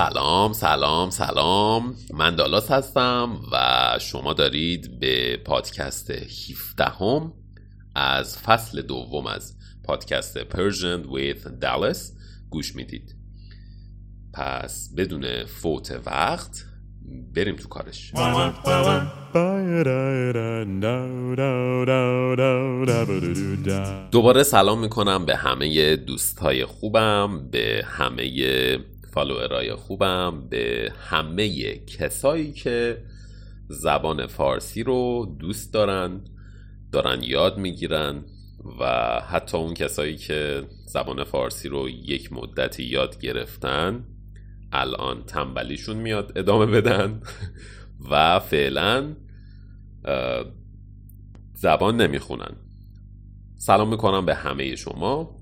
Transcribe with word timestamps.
سلام 0.00 0.52
سلام 0.52 1.10
سلام. 1.10 1.94
من 2.14 2.36
دالاس 2.36 2.70
هستم 2.70 3.40
و 3.52 3.98
شما 3.98 4.32
دارید 4.32 5.00
به 5.00 5.36
پادکست 5.36 6.10
17 6.10 6.84
هم 6.84 7.32
از 7.94 8.38
فصل 8.38 8.82
دوم 8.82 9.26
از 9.26 9.56
پادکست 9.84 10.44
Persian 10.44 11.04
with 11.06 11.64
Dallas 11.64 11.98
گوش 12.50 12.76
می‌دید. 12.76 13.16
پس 14.34 14.94
بدون 14.96 15.44
فوت 15.44 16.00
وقت 16.06 16.64
بریم 17.34 17.56
تو 17.56 17.68
کارش. 17.68 18.12
دوباره 24.10 24.42
سلام 24.42 24.80
می‌کنم 24.80 25.26
به 25.26 25.36
همه 25.36 25.96
دوستای 25.96 26.64
خوبم 26.64 27.50
به 27.50 27.84
همه 27.86 28.24
فالوورای 29.12 29.74
خوبم 29.74 30.48
به 30.50 30.92
همه 31.00 31.76
کسایی 31.78 32.52
که 32.52 33.02
زبان 33.68 34.26
فارسی 34.26 34.82
رو 34.82 35.26
دوست 35.38 35.72
دارن 35.72 36.20
دارن 36.92 37.22
یاد 37.22 37.58
می‌گیرن 37.58 38.24
و 38.80 38.84
حتی 39.28 39.56
اون 39.56 39.74
کسایی 39.74 40.16
که 40.16 40.62
زبان 40.86 41.24
فارسی 41.24 41.68
رو 41.68 41.88
یک 41.88 42.32
مدتی 42.32 42.82
یاد 42.84 43.20
گرفتن 43.20 44.04
الان 44.72 45.24
تنبلیشون 45.24 45.96
میاد 45.96 46.32
ادامه 46.38 46.66
بدن 46.66 47.20
و 48.10 48.40
فعلا 48.40 49.16
زبان 51.54 51.96
نمی‌خونن. 51.96 52.56
سلام 53.56 53.88
می‌کنم 53.88 54.26
به 54.26 54.34
همه 54.34 54.76
شما. 54.76 55.39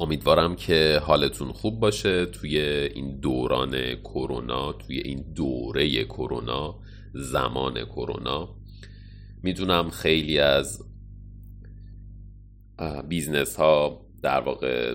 امیدوارم 0.00 0.56
که 0.56 1.00
حالتون 1.02 1.52
خوب 1.52 1.80
باشه 1.80 2.26
توی 2.26 2.58
این 2.58 3.20
دوران 3.20 3.94
کرونا 3.94 4.72
توی 4.72 4.98
این 4.98 5.32
دوره 5.32 6.04
کرونا 6.04 6.78
زمان 7.14 7.84
کرونا. 7.84 8.56
می‌دونم 9.42 9.90
خیلی 9.90 10.38
از 10.38 10.82
business 13.08 13.56
ها 13.56 14.06
در 14.22 14.40
واقع 14.40 14.94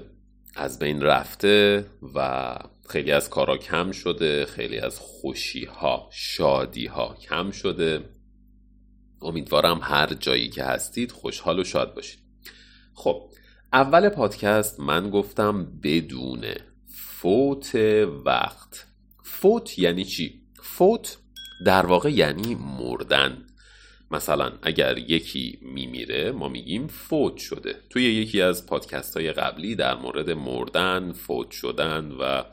از 0.56 0.80
بین 0.80 1.02
رفته 1.02 1.86
و 2.16 2.58
خیلی 2.90 3.12
از 3.12 3.30
کارا 3.30 3.58
کم 3.58 3.92
شده 3.92 4.46
خیلی 4.46 4.80
از 4.80 5.00
خوشی 5.00 5.66
ها 5.66 6.10
شادی 6.12 6.86
ها 6.86 7.16
کم 7.22 7.52
شده. 7.52 8.10
امیدوارم 9.22 9.80
هر 9.82 10.14
جایی 10.14 10.50
که 10.50 10.64
هستید 10.64 11.12
خوشحال 11.12 11.60
و 11.60 11.64
شاد 11.64 11.96
باشید. 11.96 12.20
خب 12.94 13.31
اول 13.74 14.10
پادکست 14.10 14.80
من 14.80 15.10
گفتم 15.10 15.80
بدون 15.84 16.46
فوت 16.88 17.76
وقت. 18.26 18.88
فوت 19.24 19.80
یعنی 19.80 20.06
چی؟ 20.06 20.42
فوت 20.64 21.18
در 21.66 21.86
واقع 21.86 22.12
یعنی 22.12 22.56
مردن. 22.56 23.48
مثلا 24.12 24.52
اگر 24.62 24.98
یکی 24.98 25.60
میمیره 25.62 26.32
ما 26.32 26.48
میگیم 26.48 26.88
فوت 26.88 27.38
شده. 27.38 27.76
توی 27.90 28.04
یکی 28.04 28.42
از 28.42 28.66
پادکست 28.66 29.18
های 29.18 29.32
قبلی 29.32 29.76
در 29.76 29.96
مورد 29.96 30.30
مردن 30.30 31.12
فوت 31.14 31.52
شدن 31.52 32.12
و 32.12 32.44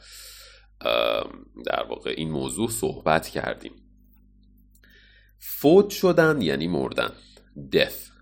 در 1.66 1.82
واقع 1.88 2.14
این 2.16 2.30
موضوع 2.30 2.70
صحبت 2.70 3.28
کردیم. 3.28 3.72
فوت 5.38 5.91
شدن 5.91 6.42
یعنی 6.42 6.69
مردن. 6.69 7.12
Death. 7.72 8.17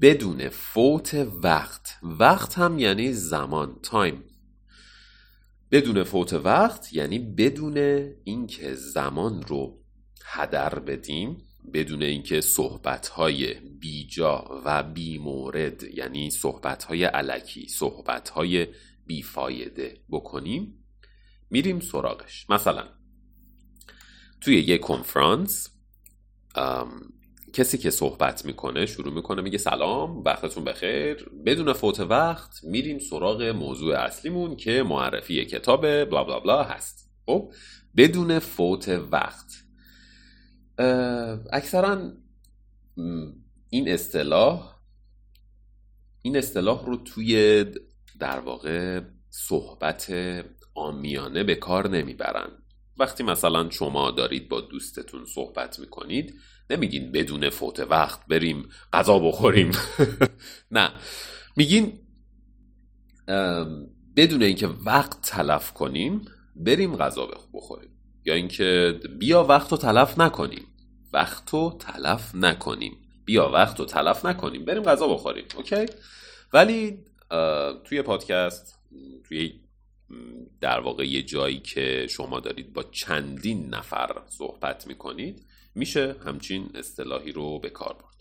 بدون 0.00 0.48
فوت 0.48 1.14
وقت. 1.42 1.98
وقت 2.02 2.58
هم 2.58 2.78
یعنی 2.78 3.12
زمان 3.12 3.78
تایم 3.82 4.24
بدون 5.70 6.04
فوت 6.04 6.32
وقت 6.32 6.92
یعنی 6.92 7.18
بدون 7.18 7.76
اینکه 8.24 8.74
زمان 8.74 9.42
رو 9.42 9.82
هدر 10.24 10.78
بدیم 10.78 11.36
بدون 11.74 12.02
اینکه 12.02 12.40
صحبت‌های 12.40 13.54
بیجا 13.54 14.62
و 14.64 14.82
بیمورد 14.82 15.82
یعنی 15.82 16.30
صحبت‌های 16.30 17.04
علکی 17.04 17.68
صحبت‌های 17.68 18.66
بیفایده 19.06 20.00
بکنیم 20.10 20.84
میریم 21.50 21.80
سراغش. 21.80 22.50
مثلا 22.50 22.88
توی 24.40 24.60
یه 24.60 24.78
کنفرانس 24.78 25.68
کسی 27.52 27.78
که 27.78 27.90
صحبت 27.90 28.44
می‌کنه 28.44 28.86
شروع 28.86 29.14
می‌کنه 29.14 29.42
میگه 29.42 29.58
سلام 29.58 30.22
وقتتون 30.22 30.64
بخیر. 30.64 31.30
بدون 31.46 31.72
فوت 31.72 32.00
وقت 32.00 32.64
میریم 32.64 32.98
سراغ 32.98 33.42
موضوع 33.42 33.94
اصلیمون 33.94 34.56
که 34.56 34.82
معرفی 34.82 35.44
کتاب 35.44 36.04
بلا 36.04 36.24
بلا 36.24 36.40
بلا 36.40 36.62
هست. 36.62 37.10
خب 37.26 37.52
بدون 37.96 38.38
فوت 38.38 38.88
وقت. 38.88 39.52
اکثرا 41.52 42.12
این 43.70 43.88
اصطلاح 43.88 44.78
این 46.22 46.36
اصطلاح 46.36 46.86
رو 46.86 46.96
توی 46.96 47.64
در 48.20 48.38
واقع 48.38 49.00
صحبت 49.30 50.12
آمیانه 50.74 51.44
به 51.44 51.54
کار 51.54 51.88
نمی‌برن. 51.88 52.48
وقتی 52.98 53.22
مثلا 53.22 53.70
شما 53.70 54.10
دارید 54.10 54.48
با 54.48 54.60
دوستتون 54.60 55.24
صحبت 55.24 55.78
می‌کنید 55.78 56.34
نمیگین 56.72 57.12
بدون 57.12 57.50
فوت 57.50 57.80
وقت 57.80 58.26
بریم 58.26 58.68
غذا 58.92 59.18
بخوریم. 59.18 59.70
نه. 60.70 60.90
میگین 61.56 61.98
بدون 64.16 64.42
اینکه 64.42 64.68
وقت 64.86 65.22
تلف 65.22 65.72
کنیم 65.72 66.24
بریم 66.56 66.96
غذا 66.96 67.28
بخوریم. 67.54 67.90
یا 68.24 68.34
اینکه 68.34 69.00
بیا 69.18 69.44
وقت 69.44 69.70
رو 69.72 69.76
تلف 69.76 70.18
نکنیم. 70.18 70.66
وقت 71.12 71.50
رو 71.50 71.78
تلف 71.80 72.34
نکنیم. 72.34 72.96
بیا 73.24 73.50
وقت 73.50 73.80
رو 73.80 73.84
تلف 73.86 74.26
نکنیم. 74.26 74.64
بریم 74.64 74.82
غذا 74.82 75.08
بخوریم. 75.08 75.44
اوکی؟ 75.56 75.86
ولی 76.52 76.98
توی 77.84 78.02
پادکست 78.02 78.78
توی 79.28 79.60
در 80.60 80.80
واقع 80.80 81.08
یه 81.08 81.22
جایی 81.22 81.60
که 81.60 82.06
شما 82.10 82.40
دارید 82.40 82.72
با 82.72 82.82
چندین 82.82 83.74
نفر 83.74 84.22
صحبت 84.28 84.86
می‌کنید 84.86 85.46
میشه 85.74 86.16
همچین 86.26 86.70
اصطلاحی 86.74 87.32
رو 87.32 87.58
به 87.58 87.70
کار 87.70 87.92
برد. 87.92 88.12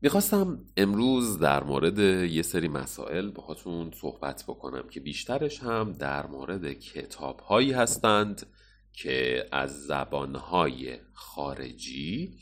می‌خواستم 0.00 0.64
امروز 0.76 1.38
در 1.38 1.64
مورد 1.64 1.98
یه 1.98 2.42
سری 2.42 2.68
مسائل 2.68 3.30
باهاتون 3.30 3.90
صحبت 4.00 4.44
بکنم 4.48 4.88
که 4.88 5.00
بیشترش 5.00 5.60
هم 5.60 5.92
در 5.92 6.26
مورد 6.26 6.72
کتاب 6.72 7.40
هایی 7.40 7.72
هستند 7.72 8.46
که 8.92 9.48
از 9.52 9.86
زبانهای 9.86 10.98
خارجی 11.12 12.38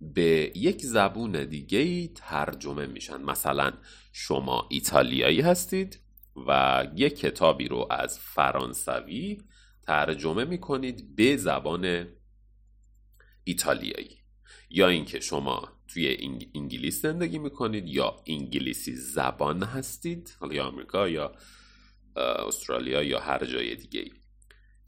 به 0.00 0.52
یک 0.54 0.82
زبون 0.82 1.44
دیگه 1.44 2.08
ترجمه 2.08 2.86
میشن. 2.86 3.22
مثلا 3.22 3.72
شما 4.12 4.66
ایتالیایی 4.70 5.40
هستید 5.40 6.00
و 6.46 6.84
یک 6.96 7.18
کتابی 7.18 7.68
رو 7.68 7.86
از 7.90 8.18
فرانسوی 8.18 9.42
ترجمه 9.82 10.44
می‌کنید 10.44 11.16
به 11.16 11.36
زبان 11.36 12.06
ایتالیایی. 13.44 14.18
یا 14.70 14.88
اینکه 14.88 15.20
شما 15.20 15.68
توی 15.88 16.16
انگلیس 16.54 17.02
زندگی 17.02 17.38
می‌کنید 17.38 17.88
یا 17.88 18.16
انگلیسی 18.26 18.94
زبان 18.94 19.62
هستید 19.62 20.36
حالا 20.40 20.54
یا 20.54 20.64
آمریکا 20.64 21.08
یا 21.08 21.32
استرالیا 22.16 23.02
یا 23.02 23.20
هر 23.20 23.44
جای 23.44 23.76
دیگه 23.76 24.00
ای 24.00 24.10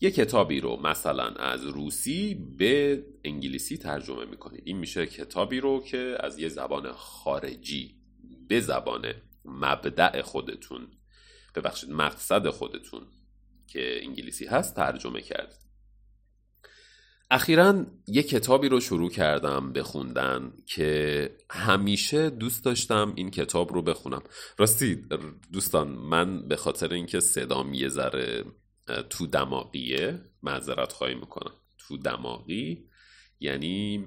یه 0.00 0.11
کتابی 0.11 0.61
رو 0.61 0.77
مثلا 0.77 1.28
از 1.28 1.66
روسی 1.66 2.34
به 2.34 3.05
انگلیسی 3.25 3.77
ترجمه 3.77 4.25
می‌کنید. 4.25 4.62
این 4.65 4.77
میشه 4.77 5.07
کتابی 5.07 5.60
رو 5.60 5.84
که 5.84 6.16
از 6.21 6.39
یه 6.39 6.48
زبان 6.48 6.92
خارجی 6.92 7.97
به 8.48 8.60
زبان 8.60 9.15
مبدع 9.45 10.22
خودتون 10.22 10.89
ببخشید 11.54 11.91
مقصد 11.91 12.51
خودتون 12.51 13.07
که 13.66 13.98
انگلیسی 14.03 14.47
هست 14.47 14.77
ترجمه 14.77 15.21
کرد. 15.21 15.66
اخیرا 17.31 17.87
یه 18.07 18.23
کتابی 18.23 18.69
رو 18.69 18.81
شروع 18.81 19.11
کردم 19.11 19.73
بخوندن 19.73 20.53
که 20.67 21.37
همیشه 21.51 22.31
دوست 22.31 22.65
داشتم 22.65 23.13
این 23.17 23.31
کتاب 23.31 23.73
رو 23.73 23.83
بخونم. 23.83 24.23
راستی 24.59 24.95
دوستان 25.53 25.89
من 25.89 26.49
به 26.49 26.57
خاطر 26.57 26.93
اینکه 26.93 27.21
صدام 27.21 27.75
یه 27.75 27.89
ذره 27.89 28.45
تو 29.11 29.27
دماغیه 29.27 30.21
معذرت 30.43 30.93
خواهی 30.93 31.15
می‌کنم. 31.15 31.53
تو 31.78 31.97
دماغی 31.97 32.89
یعنی 33.41 34.05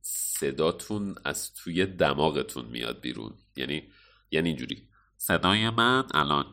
صداتون 0.00 1.14
از 1.24 1.54
توی 1.54 1.86
دماغتون 1.86 2.64
میاد 2.64 3.00
بیرون. 3.00 3.34
یعنی 3.56 3.82
یعنی 4.30 4.48
اینجوری. 4.48 4.88
صدای 5.16 5.70
من 5.70 6.04
الان 6.14 6.46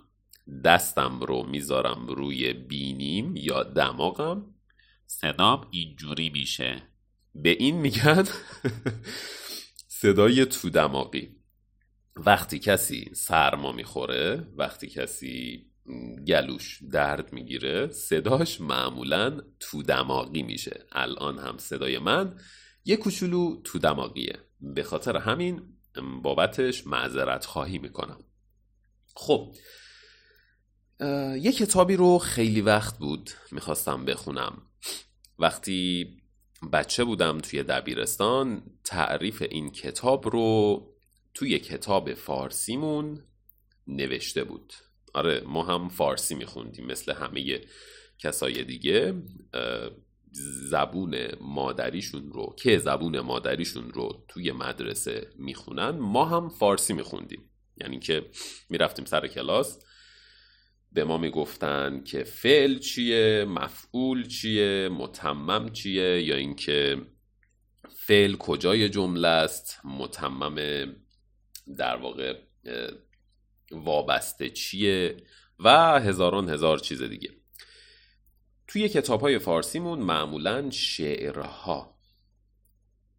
دستم 0.63 1.19
رو 1.19 1.43
می‌ذارم 1.43 2.07
روی 2.07 2.53
بینیم 2.53 3.35
یا 3.35 3.63
دماغم. 3.63 4.55
صدام 5.13 5.67
اینجوری 5.71 6.29
میشه. 6.29 6.81
به 7.35 7.49
این 7.49 7.75
میگن 7.75 8.27
صدای 9.87 10.45
تو 10.45 10.69
دماغی 10.69 11.35
وقتی 12.15 12.59
کسی 12.59 13.11
سرما 13.15 13.71
می‌خوره 13.71 14.47
وقتی 14.57 14.87
کسی 14.87 15.65
گلوش 16.27 16.83
درد 16.91 17.33
می‌گیره 17.33 17.87
صداش 17.87 18.61
معمولا 18.61 19.41
تو 19.59 19.83
دماغی 19.83 20.43
میشه. 20.43 20.85
الان 20.91 21.39
هم 21.39 21.57
صدای 21.57 21.99
من 21.99 22.39
یه 22.85 22.97
کوچولو 22.97 23.61
تو 23.63 23.79
دماغیه 23.79 24.39
به 24.59 24.83
خاطر 24.83 25.17
همین 25.17 25.77
بابتش 26.23 26.87
معذرت 26.87 27.45
خواهی 27.45 27.77
می‌کنم. 27.77 28.23
خب 29.15 29.55
یه 31.41 31.51
کتابی 31.51 31.95
رو 31.95 32.17
خیلی 32.17 32.61
وقت 32.61 32.97
بود 32.97 33.29
می‌خواستم 33.51 34.05
بخونم. 34.05 34.61
وقتی 35.41 36.07
بچه 36.73 37.03
بودم 37.03 37.37
توی 37.37 37.63
دبیرستان 37.63 38.63
تعریف 38.83 39.41
این 39.49 39.71
کتاب 39.71 40.29
رو 40.29 40.87
توی 41.33 41.59
کتاب 41.59 42.13
فارسیمون 42.13 43.23
نوشته 43.87 44.43
بود. 44.43 44.73
آره 45.13 45.43
ما 45.45 45.63
هم 45.63 45.89
فارسی 45.89 46.35
میخوندیم 46.35 46.85
مثل 46.85 47.13
همه 47.13 47.61
کسای 48.19 48.63
دیگه. 48.63 49.13
زبون 50.69 51.27
مادریشون 51.41 52.31
رو 52.31 52.55
که 52.59 52.77
زبون 52.77 53.19
مادریشون 53.19 53.91
رو 53.91 54.25
توی 54.27 54.51
مدرسه 54.51 55.29
می‌خونن 55.35 55.89
ما 55.89 56.25
هم 56.25 56.49
فارسی 56.49 56.93
میخوندیم. 56.93 57.49
یعنی 57.77 57.99
که 57.99 58.29
می‌رفتیم 58.69 59.05
سر 59.05 59.27
کلاس 59.27 59.79
به 60.91 61.03
ما 61.03 61.17
می‌گفتن 61.17 62.03
که 62.03 62.23
فعل 62.23 62.79
چیه 62.79 63.45
مفعول 63.45 64.27
چیه 64.27 64.89
متمم 64.89 65.69
چیه 65.69 66.23
یا 66.23 66.35
اینکه 66.35 67.01
فعل 67.95 68.35
کجای 68.35 68.89
جمله 68.89 69.27
است 69.27 69.79
متمم 69.83 70.95
در 71.77 71.95
واقع 71.95 72.39
وابسته 73.71 74.49
چیه 74.49 75.17
و 75.59 75.99
هزاران 75.99 76.49
هزار 76.49 76.79
چیز 76.79 77.01
دیگه. 77.01 77.29
توی 78.67 78.89
کتاب 78.89 79.21
های 79.21 79.39
فارسیمون 79.39 79.99
معمولا 79.99 80.69
شعرها 80.69 81.97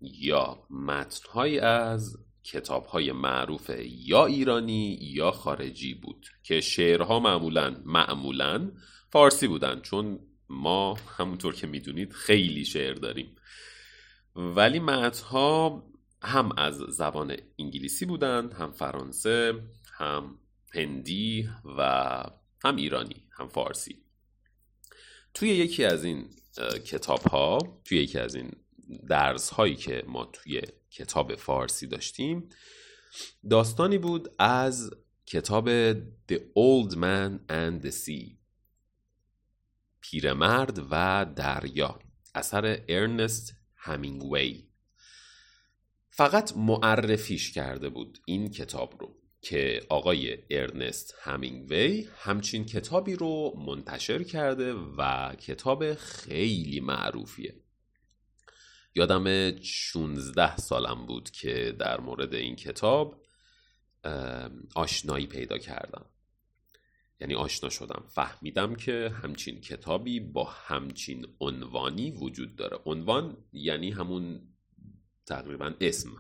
یا 0.01 0.67
متنهایی 0.71 1.59
از 1.59 2.17
کتاب 2.45 2.87
های 2.87 3.13
معروف 3.13 3.71
یا 3.87 4.27
ایرانی 4.27 4.99
یا 5.01 5.31
خارجی 5.31 5.95
بود 5.95 6.27
که 6.43 6.61
شعرها 6.61 7.21
معمولا 7.21 7.77
معمولا 7.85 8.73
فارسی 9.11 9.47
بودن 9.49 9.81
چون 9.81 10.19
ما 10.49 10.95
همونطور 10.95 11.55
که 11.55 11.67
می‌دونید 11.67 12.13
خیلی 12.13 12.65
شعر 12.65 12.95
داریم. 12.95 13.37
ولی 14.37 14.79
متنها 14.79 15.85
هم 16.23 16.53
از 16.57 16.77
زبان 16.77 17.37
انگلیسی 17.59 18.07
بودن 18.07 18.53
هم 18.53 18.73
فرانسه 18.73 19.63
هم 19.99 20.39
هندی 20.75 21.49
و 21.79 21.83
هم 22.65 22.77
ایرانی 22.77 23.25
هم 23.31 23.49
فارسی. 23.49 23.97
توی 25.35 25.49
یکی 25.49 25.85
از 25.85 26.05
این 26.05 26.31
کتاب 26.85 27.21
ها 27.21 27.59
توی 27.85 27.99
یکی 27.99 28.19
از 28.19 28.35
این 28.35 28.51
درس 29.09 29.51
هایی 29.51 29.77
که 29.77 30.05
ما 30.07 30.25
توی 30.25 30.63
کتاب 30.91 31.35
فارسی 31.35 31.87
داشتیم 31.87 32.49
داستانی 33.51 33.99
بود 33.99 34.35
از 34.39 34.91
کتاب 35.27 35.93
The 36.03 36.37
Old 36.37 36.93
Man 36.95 37.51
and 37.51 37.87
the 37.87 37.93
Sea 37.93 38.43
پیرمرد 40.01 40.87
و 40.91 41.27
دریا 41.37 41.99
اثر 42.35 42.83
ارنست 42.89 43.55
همینگوی. 43.77 44.65
فقط 46.11 46.57
معرفیش 46.57 47.53
کرده 47.53 47.89
بود 47.89 48.19
این 48.27 48.51
کتاب 48.51 48.95
رو 49.01 49.17
که 49.41 49.87
آقای 49.89 50.39
ارنست 50.51 51.15
همینگوی 51.23 52.09
همچین 52.19 52.65
کتابی 52.65 53.15
رو 53.15 53.55
منتشر 53.67 54.23
کرده 54.23 54.73
و 54.75 55.33
کتاب 55.35 55.95
خیلی 55.95 56.81
معروفیه. 56.81 57.55
یادم 58.95 59.57
16 59.61 60.57
سالم 60.57 61.07
بود 61.07 61.31
که 61.31 61.77
در 61.79 62.01
مورد 62.01 62.35
این 62.35 62.57
کتاب 62.57 63.23
آشنایی 64.75 65.27
پیدا 65.27 65.59
کردم. 65.59 66.07
یعنی 67.21 67.35
آشنا 67.35 67.71
شدم. 67.71 68.05
فهمیدم 68.09 68.75
که 68.75 69.15
همچین 69.23 69.61
کتابی 69.61 70.21
با 70.21 70.45
همچین 70.45 71.27
عنوانی 71.41 72.11
وجود 72.11 72.57
داره. 72.57 72.79
عنوان 72.87 73.37
یعنی 73.53 73.91
همون 73.91 74.49
تقریبا 75.27 75.75
اسم. 75.81 76.11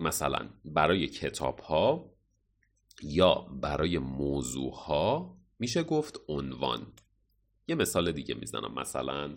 مثلا 0.00 0.50
برای 0.64 1.06
کتاب 1.06 1.58
ها 1.58 2.14
یا 3.02 3.34
برای 3.34 3.98
موضوع 3.98 4.74
ها 4.74 5.36
میشه 5.58 5.82
گفت 5.82 6.20
عنوان. 6.28 6.92
یه 7.68 7.74
مثال 7.74 8.12
دیگه 8.12 8.34
می‌زنم. 8.34 8.74
مثلا 8.74 9.36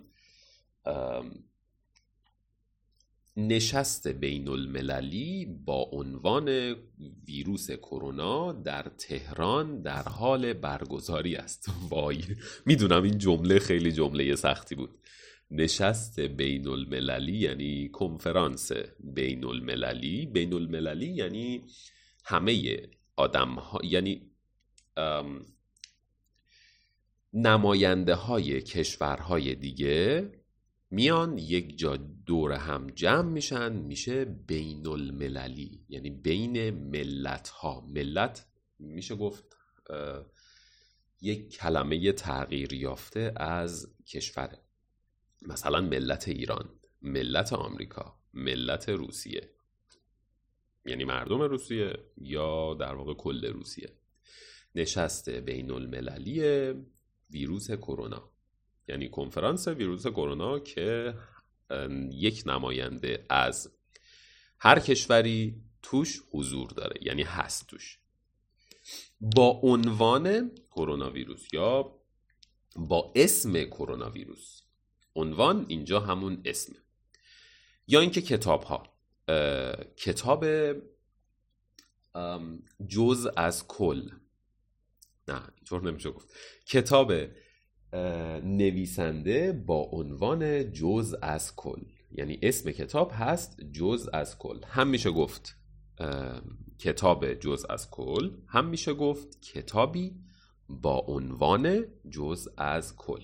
نشست 3.38 4.08
بین 4.08 4.48
المللی 4.48 5.46
با 5.66 5.90
عنوان 5.92 6.76
ویروس 7.28 7.72
کرونا 7.72 8.52
در 8.52 8.84
تهران 8.98 9.82
در 9.82 10.04
حال 10.04 10.54
برگزاری 10.54 11.36
است. 11.36 11.70
وای 11.90 12.22
می‌دونم 12.66 13.04
این 13.04 13.18
جمله 13.18 13.60
خیلی 13.60 13.92
جمله 13.92 14.36
سختی 14.36 14.76
بود. 14.76 15.00
نشست 15.52 16.20
بین 16.20 16.68
المللی 16.68 17.38
یعنی 17.38 17.90
کنفرانس 17.90 18.72
بین 19.00 19.46
المللی. 19.46 20.26
بین 20.26 20.54
المللی 20.54 21.08
یعنی 21.08 21.64
همه 22.26 22.82
آدم 23.16 23.50
ها 23.50 23.80
یعنی 23.84 24.32
نماینده 27.34 28.16
های 28.16 28.62
کشورهای 28.62 29.56
دیگه 29.56 30.32
میان 30.94 31.38
یک 31.38 31.78
جا 31.78 31.98
دور 32.26 32.52
هم 32.52 32.88
جمع 32.88 33.30
میشن 33.30 33.74
میشه 33.74 34.26
بین 34.26 34.88
المللی 34.88 35.86
یعنی 35.90 36.10
بین 36.10 36.70
ملت 36.70 37.50
ها 37.50 37.82
ملت 37.82 38.46
میشه 38.80 39.16
گفت 39.16 39.44
یک 41.22 41.50
کلمه 41.50 42.12
تغییر 42.12 42.74
یافته 42.74 43.34
از 43.36 43.96
کشوره 44.08 44.60
مثلا 45.42 45.82
ملت 45.82 46.28
ایران 46.28 46.70
ملت 47.02 47.54
آمریکا 47.54 48.20
ملت 48.34 48.90
روسیه. 48.90 49.50
یعنی 50.86 51.04
مردم 51.04 51.42
روسیه 51.42 51.94
یا 52.18 52.74
در 52.74 52.96
واقع 52.96 53.14
کل 53.14 53.46
روسیه. 53.46 53.90
نشست 54.76 55.30
بین 55.30 55.72
المللی 55.72 56.74
ویروس 57.30 57.72
کرونا. 57.72 58.33
یعنی 58.88 59.10
کنفرانس 59.10 59.68
ویروس 59.68 60.08
کرونا 60.08 60.60
که 60.60 61.14
یک 62.12 62.44
نماینده 62.46 63.26
از 63.30 63.72
هر 64.60 64.80
کشوری 64.80 65.64
توش 65.82 66.22
حضور 66.32 66.70
داره 66.70 67.00
یعنی 67.02 67.24
هست 67.24 67.68
توش. 67.68 68.00
با 69.22 69.48
عنوان 69.64 70.52
کرونا 70.72 71.10
ویروس 71.10 71.54
یا 71.54 72.00
با 72.76 73.14
اسم 73.16 73.64
کرونا 73.64 74.10
ویروس. 74.10 74.62
عنوان 75.16 75.66
اینجا 75.68 76.00
همون 76.00 76.42
اسمه. 76.46 76.78
یا 77.88 78.00
اینکه 78.00 78.22
کتاب 78.22 78.64
ها 78.64 78.94
کتاب 79.98 80.46
جز 82.88 83.28
از 83.38 83.68
کل. 83.68 84.10
نه 85.28 85.42
اینطور 85.56 85.84
نمیشه 85.84 86.12
گفت. 86.12 86.34
کتاب 86.66 87.14
نویسنده 88.44 89.52
با 89.52 89.90
عنوان 89.92 90.72
جز 90.72 91.16
از 91.22 91.56
کل. 91.56 91.82
یعنی 92.12 92.40
اسم 92.42 92.72
کتاب 92.72 93.12
هست 93.16 93.62
جز 93.72 94.10
از 94.14 94.38
کل. 94.38 94.60
هم 94.66 94.88
میشه 94.88 95.12
گفت 95.12 95.58
کتاب 96.80 97.34
جز 97.34 97.66
از 97.70 97.90
کل 97.90 98.32
هم 98.48 98.66
میشه 98.66 98.94
گفت 98.94 99.42
کتابی 99.42 100.16
با 100.70 100.98
عنوان 100.98 101.86
جز 102.10 102.48
از 102.58 102.96
کل. 102.96 103.24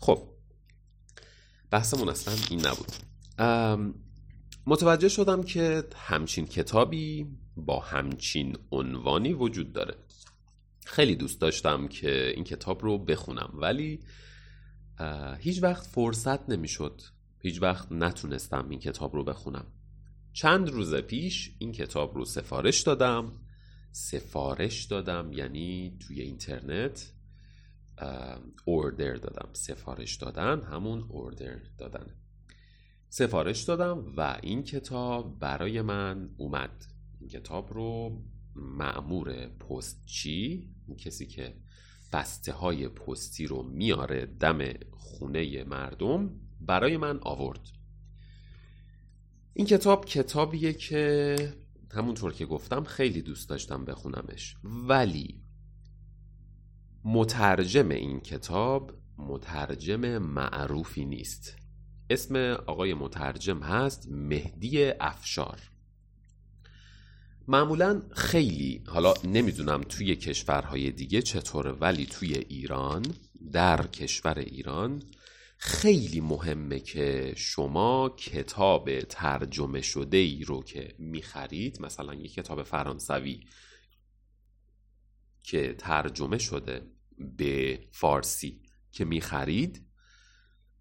خب 0.00 0.28
بحثمون 1.70 2.08
اصلا 2.08 2.34
این 2.50 2.66
نبود. 2.66 2.92
متوجه 4.66 5.08
شدم 5.08 5.42
که 5.42 5.84
همچین 5.96 6.46
کتابی 6.46 7.26
با 7.56 7.80
همچین 7.80 8.56
عنوانی 8.72 9.32
وجود 9.32 9.72
داره. 9.72 9.94
خیلی 10.90 11.16
دوست 11.16 11.40
داشتم 11.40 11.88
که 11.88 12.32
این 12.34 12.44
کتاب 12.44 12.82
رو 12.82 12.98
بخونم 12.98 13.54
ولی 13.54 14.00
هیچ 15.38 15.62
وقت 15.62 15.86
فرصت 15.86 16.48
نمی‌شد. 16.48 17.02
هیچ 17.38 17.62
وقت 17.62 17.92
نتونستم 17.92 18.68
این 18.68 18.80
کتاب 18.80 19.14
رو 19.14 19.24
بخونم. 19.24 19.66
چند 20.32 20.70
روز 20.70 20.94
پیش 20.94 21.56
این 21.58 21.72
کتاب 21.72 22.14
رو 22.14 22.24
سفارش 22.24 22.80
دادم. 22.80 23.32
سفارش 23.92 24.84
دادم 24.84 25.32
یعنی 25.32 25.96
توی 26.00 26.20
اینترنت 26.20 27.12
اوردر 28.64 29.14
دادم. 29.14 29.48
سفارش 29.52 30.16
دادن 30.16 30.62
همون 30.62 31.02
اوردر 31.08 31.58
دادن. 31.78 32.06
سفارش 33.08 33.62
دادم 33.62 34.12
و 34.16 34.38
این 34.42 34.62
کتاب 34.62 35.38
برای 35.38 35.82
من 35.82 36.30
اومد. 36.36 36.84
این 37.20 37.28
کتاب 37.28 37.72
رو 37.72 38.22
معمور 38.56 39.46
پستچی 39.46 40.70
کسی 40.96 41.26
که 41.26 41.54
بسته 42.12 42.52
های 42.52 42.88
پستی 42.88 43.46
رو 43.46 43.62
میاره 43.62 44.26
دم 44.26 44.58
خونه 44.90 45.64
مردم 45.64 46.30
برای 46.60 46.96
من 46.96 47.18
آورد. 47.22 47.60
این 49.54 49.66
کتاب 49.66 50.04
کتابیه 50.04 50.72
که 50.72 51.36
همونطور 51.94 52.32
که 52.32 52.46
گفتم 52.46 52.84
خیلی 52.84 53.22
دوست 53.22 53.48
داشتم 53.48 53.84
بخونمش. 53.84 54.56
ولی 54.64 55.42
مترجم 57.04 57.88
این 57.88 58.20
کتاب 58.20 58.92
مترجم 59.18 60.18
معروفی 60.18 61.04
نیست. 61.04 61.56
اسم 62.10 62.36
آقای 62.66 62.94
مترجم 62.94 63.58
هست 63.58 64.08
مهدی 64.10 64.84
افشار. 64.84 65.60
معمولا 67.50 68.02
خیلی 68.12 68.84
حالا 68.86 69.14
نمی‌دونم 69.24 69.80
توی 69.80 70.16
کشورهای 70.16 70.90
دیگه 70.90 71.22
چطوره 71.22 71.72
ولی 71.72 72.06
توی 72.06 72.34
ایران 72.34 73.02
در 73.52 73.86
کشور 73.86 74.38
ایران 74.38 75.02
خیلی 75.56 76.20
مهمه 76.20 76.80
که 76.80 77.34
شما 77.36 78.08
کتاب 78.08 79.00
ترجمه 79.00 79.80
شده 79.80 80.16
ای 80.16 80.44
رو 80.44 80.62
که 80.62 80.94
می‌خرید 80.98 81.82
مثلا 81.82 82.14
یک 82.14 82.34
کتاب 82.34 82.62
فرانسوی 82.62 83.40
که 85.42 85.74
ترجمه 85.78 86.38
شده 86.38 86.82
به 87.36 87.80
فارسی 87.92 88.62
که 88.92 89.04
می‌خرید 89.04 89.86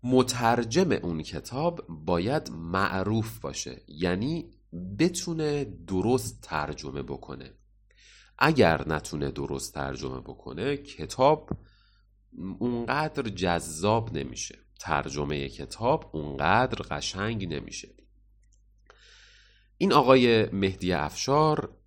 مترجم 0.03 0.91
اون 0.91 1.23
کتاب 1.23 1.88
باید 1.89 2.49
معروف 2.51 3.39
باشه. 3.39 3.81
یعنی 3.88 4.58
بتونه 4.99 5.63
درست 5.63 6.41
ترجمه 6.41 7.03
بکنه. 7.03 7.53
اگر 8.38 8.88
نتونه 8.88 9.31
درست 9.31 9.73
ترجمه 9.73 10.19
بکنه 10.19 10.77
کتاب 10.77 11.49
اونقدر 12.59 13.29
جذاب 13.29 14.17
نمیشه. 14.17 14.59
ترجمه 14.79 15.49
کتاب 15.49 16.09
اونقدر 16.13 16.81
قشنگ 16.81 17.53
نمیشه. 17.53 17.95
این 19.77 19.93
آقای 19.93 20.45
مهدی 20.45 20.93
افشار 20.93 21.77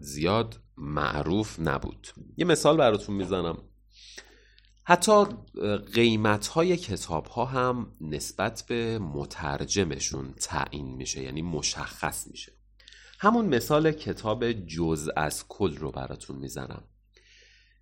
زیاد 0.00 0.60
معروف 0.76 1.60
نبود. 1.60 2.08
یه 2.36 2.44
مثال 2.44 2.76
براتون 2.76 3.16
می‌زنم. 3.16 3.62
حتی 4.84 5.24
قیمت 5.94 6.46
های 6.46 6.76
کتاب 6.76 7.26
ها 7.26 7.44
هم 7.44 7.92
نسبت 8.00 8.64
به 8.68 8.98
مترجمشون 8.98 10.32
تعیین 10.32 10.86
میشه 10.86 11.22
یعنی 11.22 11.42
مشخص 11.42 12.26
میشه. 12.26 12.52
همون 13.18 13.46
مثال 13.46 13.92
کتاب 13.92 14.52
جز 14.52 15.10
از 15.16 15.48
کل 15.48 15.76
رو 15.76 15.90
براتون 15.90 16.36
می‌زنم. 16.36 16.84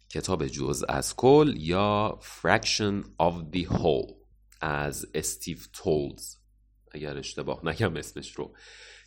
کتاب 0.08 0.46
جز 0.46 0.84
از 0.88 1.16
کل 1.16 1.54
یا 1.58 2.20
Fraction 2.22 3.04
of 3.22 3.56
the 3.56 3.66
Whole 3.66 4.14
از 4.60 5.06
استیو 5.14 5.58
تولز. 5.72 6.36
اگر 6.90 7.18
اشتباه 7.18 7.66
نگم 7.66 7.96
اسمش 7.96 8.30
رو. 8.32 8.56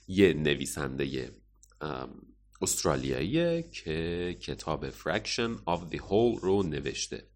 یه 0.08 0.34
نویسنده 0.34 1.36
استرالیاییه 2.62 3.70
که 3.72 4.38
کتاب 4.42 4.92
Fraction 4.92 5.58
of 5.68 5.96
the 5.96 6.00
Whole 6.00 6.40
رو 6.42 6.64
نوشته. 6.64 7.33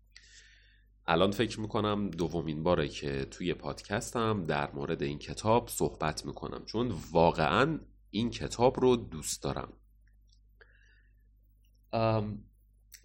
الان 1.08 1.32
فکر 1.32 1.60
می‌کنم 1.60 2.10
دومین 2.10 2.64
باره 2.64 2.88
که 2.90 3.26
توی 3.26 3.54
پادکستم 3.54 4.44
در 4.44 4.72
مورد 4.72 5.04
این 5.04 5.20
کتاب 5.20 5.70
صحبت 5.70 6.26
می‌کنم 6.26 6.66
چون 6.66 6.96
واقعا 7.12 7.80
این 8.10 8.30
کتاب 8.30 8.80
رو 8.80 8.96
دوست 8.96 9.44
دارم. 9.44 9.74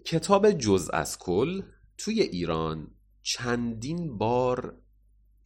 کتاب 0.04 0.50
جز 0.50 0.90
از 0.92 1.18
کل 1.18 1.62
توی 1.98 2.20
ایران 2.20 2.90
چندین 3.22 4.18
بار 4.18 4.82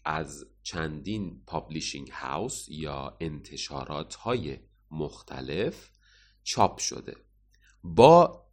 از 0.05 0.47
چندین 0.63 1.43
publishing 1.47 2.11
house 2.11 2.67
یا 2.69 3.17
انتشارات 3.21 4.15
های 4.15 4.59
مختلف 4.91 5.91
چاپ 6.43 6.79
شده. 6.79 7.17
با 7.85 8.47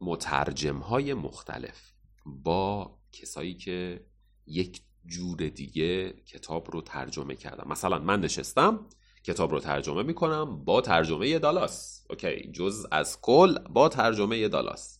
مترجم 0.00 0.78
های 0.78 1.14
مختلف 1.14 1.92
با 2.26 3.01
کسایی 3.12 3.54
که 3.54 4.06
یک 4.46 4.82
جور 5.06 5.48
دیگه 5.48 6.12
کتاب 6.12 6.70
رو 6.70 6.80
ترجمه 6.82 7.36
کردم 7.36 7.70
مثلا 7.70 7.98
من 7.98 8.20
نشستم 8.20 8.86
کتاب 9.24 9.50
رو 9.50 9.60
ترجمه 9.60 10.02
می‌کنم 10.02 10.64
با 10.64 10.80
ترجمه 10.80 11.38
دالاس. 11.38 12.04
OK 12.10 12.52
جز 12.52 12.86
از 12.90 13.20
کل 13.20 13.58
با 13.58 13.88
ترجمه 13.88 14.48
دالاس. 14.48 14.98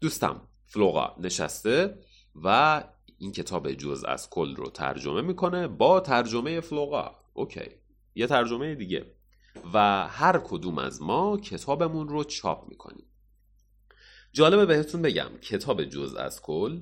دوستم 0.00 0.48
فلوغا 0.66 1.16
نشسته 1.20 1.98
و 2.34 2.82
این 3.18 3.32
کتاب 3.32 3.72
جز 3.72 4.04
از 4.04 4.30
کل 4.30 4.56
رو 4.56 4.70
ترجمه 4.70 5.22
می‌کنه 5.22 5.68
با 5.68 6.00
ترجمه 6.00 6.60
فلوغا. 6.60 7.16
OK 7.34 7.70
یه 8.14 8.26
ترجمه 8.26 8.74
دیگه. 8.74 9.12
و 9.74 10.08
هر 10.08 10.38
کدوم 10.38 10.78
از 10.78 11.02
ما 11.02 11.36
کتابمون 11.36 12.08
رو 12.08 12.24
چاپ 12.24 12.68
می‌کنیم. 12.68 13.06
جالبه 14.32 14.66
بهتون 14.66 15.02
بگم 15.02 15.30
کتاب 15.42 15.84
جز 15.84 16.14
از 16.14 16.42
کل 16.42 16.80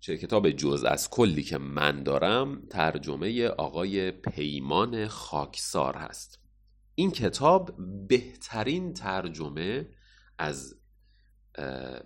چه 0.00 0.18
کتاب 0.18 0.50
جز 0.50 0.84
از 0.84 1.10
کلی 1.10 1.42
که 1.42 1.58
من 1.58 2.02
دارم 2.02 2.66
ترجمه 2.66 3.46
آقای 3.46 4.10
پیمان 4.10 5.08
خاکسار 5.08 5.96
هست. 5.96 6.40
این 6.94 7.10
کتاب 7.10 7.76
بهترین 8.08 8.92
ترجمه 8.92 9.88
از 10.38 10.74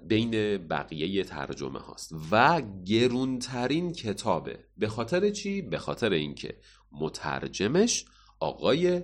بین 0.02 0.56
بقیه 0.68 1.24
ترجمه 1.24 1.78
هاست 1.78 2.14
و 2.30 2.62
گرونترین 2.84 3.92
کتابه. 3.92 4.58
به 4.76 4.88
خاطر 4.88 5.30
چی؟ 5.30 5.62
به 5.62 5.78
خاطر 5.78 6.12
اینکه 6.12 6.60
مترجمش 6.92 8.04
آقای 8.40 9.02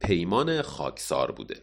پیمان 0.00 0.62
خاکسار 0.62 1.32
بوده. 1.32 1.62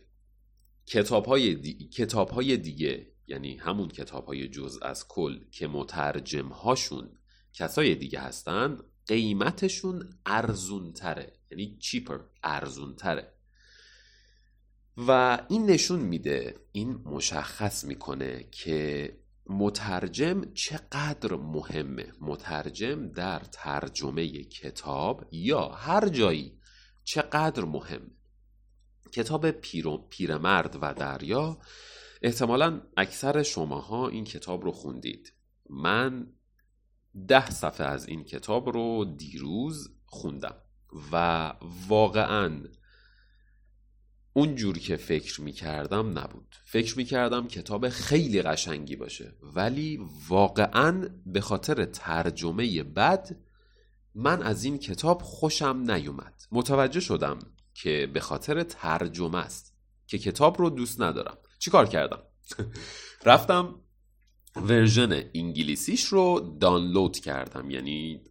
کتاب 0.85 1.25
های, 1.25 1.55
کتاب 1.87 2.29
های 2.29 2.57
دیگه 2.57 3.11
یعنی 3.31 3.57
همون 3.57 3.87
کتاب 3.87 4.25
های 4.25 4.47
جز 4.47 4.79
از 4.81 5.07
کل 5.07 5.39
که 5.51 5.67
مترجم 5.67 6.47
هاشون 6.47 7.09
کسای 7.53 7.95
دیگه 7.95 8.19
هستن 8.19 8.77
قیمتشون 9.07 10.09
ارزون 10.25 10.93
تره 10.93 11.33
یعنی 11.51 11.77
چیپر 11.77 12.19
ارزون 12.43 12.95
تره 12.95 13.33
و 14.97 15.39
این 15.49 15.65
نشون 15.65 15.99
میده 15.99 16.55
این 16.71 17.01
مشخص 17.05 17.83
می‌کنه 17.83 18.43
که 18.51 19.13
مترجم 19.45 20.53
چقدر 20.53 21.35
مهمه. 21.35 22.13
مترجم 22.21 23.07
در 23.07 23.39
ترجمه 23.39 24.43
کتاب 24.43 25.25
یا 25.31 25.67
هر 25.67 26.09
جایی 26.09 26.59
چقدر 27.03 27.63
مهمه. 27.63 28.11
کتاب 29.11 29.51
پیرمرد 30.09 30.77
و 30.81 30.93
دریا 30.93 31.57
احتمالا 32.21 32.81
اکثر 32.97 33.43
شماها 33.43 34.07
این 34.07 34.23
کتاب 34.23 34.63
رو 34.63 34.71
خوندید. 34.71 35.33
من 35.69 36.27
ده 37.27 37.49
صفحه 37.49 37.87
از 37.87 38.07
این 38.07 38.23
کتاب 38.23 38.69
رو 38.69 39.05
دیروز 39.17 39.95
خوندم 40.05 40.55
و 41.11 41.53
واقعا 41.87 42.63
اونجور 44.33 44.77
که 44.77 44.97
فکر 44.97 45.41
می 45.41 45.51
کردم 45.51 46.19
نبود. 46.19 46.55
فکر 46.65 46.97
می 46.97 47.05
کردم 47.05 47.47
کتاب 47.47 47.89
خیلی 47.89 48.41
قشنگی 48.41 48.95
باشه 48.95 49.33
ولی 49.41 49.99
واقعا 50.29 51.09
به 51.25 51.41
خاطر 51.41 51.85
ترجمه 51.85 52.83
بد 52.83 53.37
من 54.15 54.43
از 54.43 54.63
این 54.63 54.77
کتاب 54.77 55.21
خوشم 55.21 55.83
نیومد. 55.91 56.43
متوجه 56.51 56.99
شدم 56.99 57.39
که 57.73 58.09
به 58.13 58.19
خاطر 58.19 58.63
ترجمه 58.63 59.37
است 59.37 59.75
که 60.07 60.17
کتاب 60.17 60.59
رو 60.59 60.69
دوست 60.69 61.01
ندارم. 61.01 61.37
چیکار 61.61 61.87
کردم؟ 61.87 62.19
رفتم 63.25 63.75
ورژن 64.55 65.23
انگلیسیش 65.33 66.05
رو 66.05 66.57
دانلود 66.59 67.19
کردم 67.19 67.71
یعنی 67.71 68.21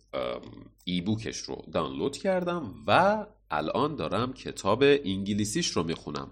ای 0.85 1.01
بوکش 1.01 1.37
رو 1.37 1.65
دانلود 1.73 2.17
کردم 2.17 2.75
و 2.87 3.27
الان 3.51 3.97
دارم 3.97 4.33
کتاب 4.33 4.83
انگلیسیش 4.83 5.71
رو 5.71 5.83
می‌خونم. 5.83 6.31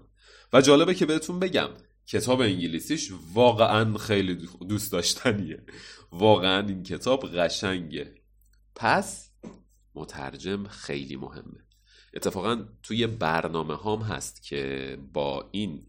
و 0.53 0.61
جالبه 0.61 0.93
که 0.93 1.05
بهتون 1.05 1.39
بگم 1.39 1.69
کتاب 2.07 2.41
انگلیسیش 2.41 3.11
واقعا 3.33 3.97
خیلی 3.97 4.47
دوست 4.69 4.91
داشتنیه. 4.91 5.63
واقعا 6.11 6.67
این 6.67 6.83
کتاب 6.83 7.25
قشنگه. 7.37 8.15
پس 8.75 9.31
مترجم 9.95 10.67
خیلی 10.67 11.15
مهمه. 11.15 11.65
اتفاقا 12.13 12.65
توی 12.83 13.07
برنامه 13.07 13.75
هام 13.75 14.01
هست 14.01 14.43
که 14.43 14.97
با 15.13 15.49
این 15.51 15.88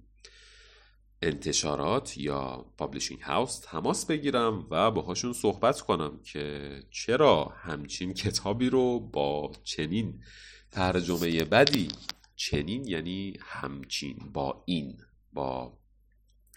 انتشارات 1.23 2.19
یا 2.19 2.67
publishing 2.79 3.21
house 3.21 3.59
تماس 3.59 4.07
بگیرم 4.07 4.67
و 4.71 4.91
باهاشون 4.91 5.33
صحبت 5.33 5.81
کنم 5.81 6.21
که 6.23 6.73
چرا 6.91 7.45
همچین 7.45 8.15
کتابی 8.15 8.71
رو 8.71 9.01
با 9.01 9.53
چنین 9.65 10.23
ترجمه 10.71 11.45
بدی 11.45 11.89
چنین 12.37 12.89
یعنی 12.89 13.37
همچین 13.41 14.19
با 14.33 14.63
این 14.67 14.99
با 15.33 15.79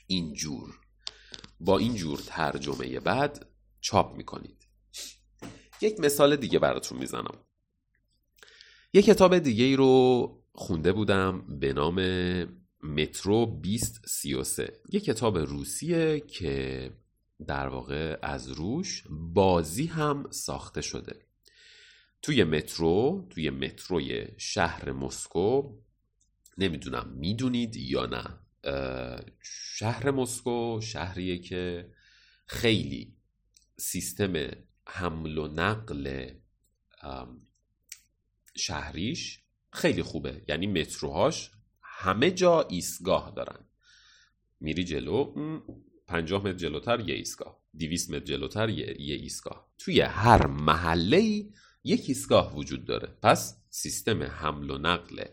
اینجور 0.07 0.79
با 1.59 1.77
اینجور 1.77 2.19
ترجمه 2.19 2.99
بد 2.99 3.45
چاپ 3.81 4.17
می‌کنید. 4.17 4.67
یک 5.81 5.99
مثال 5.99 6.35
دیگه 6.35 6.59
براتون 6.59 6.97
می‌زنم. 6.97 7.37
یک 8.93 9.05
کتاب 9.05 9.39
دیگه 9.39 9.63
ای 9.63 9.75
رو 9.75 10.43
خونده 10.55 10.93
بودم 10.93 11.59
به 11.59 11.73
نام 11.73 11.95
مترو 12.83 13.45
2033 13.45 14.79
یک 14.91 15.03
کتاب 15.03 15.37
روسیه 15.37 16.19
که 16.19 16.91
در 17.47 17.67
واقع 17.67 18.17
از 18.21 18.49
روش 18.49 19.03
بازی 19.09 19.85
هم 19.85 20.31
ساخته 20.31 20.81
شده. 20.81 21.25
توی 22.21 22.43
مترو 22.43 23.27
توی 23.29 23.49
متروی 23.49 24.27
شهر 24.37 24.91
مسکو 24.91 25.77
نمی‌دونم 26.57 27.13
می‌دونید 27.15 27.75
یا 27.75 28.05
نه 28.05 28.39
شهر 29.75 30.11
مسکو 30.11 30.79
شهریه 30.81 31.37
که 31.37 31.91
خیلی 32.45 33.15
سیستم 33.77 34.33
حمل 34.87 35.37
و 35.37 35.47
نقل 35.47 36.29
شهریش 38.55 39.39
خیلی 39.71 40.03
خوبه. 40.03 40.45
یعنی 40.47 40.67
متروهاش 40.67 41.51
همه 42.03 42.31
جا 42.31 42.61
ایستگاه 42.61 43.33
دارن. 43.35 43.59
میری 44.59 44.83
جلو 44.83 45.33
پنجاه 46.07 46.41
متر 46.43 46.53
جلوتر 46.53 46.99
یه 46.99 47.15
ایستگاه 47.15 47.63
دیویست 47.73 48.11
متر 48.11 48.25
جلوتر 48.25 48.69
یه, 48.69 49.15
ایستگاه. 49.15 49.67
توی 49.77 50.01
هر 50.01 50.47
محله 50.47 51.49
یک 51.83 52.05
ایستگاه 52.07 52.55
وجود 52.55 52.85
داره. 52.85 53.07
پس 53.21 53.61
سیستم 53.69 54.23
حمل 54.23 54.69
و 54.69 54.77
نقل 54.77 55.23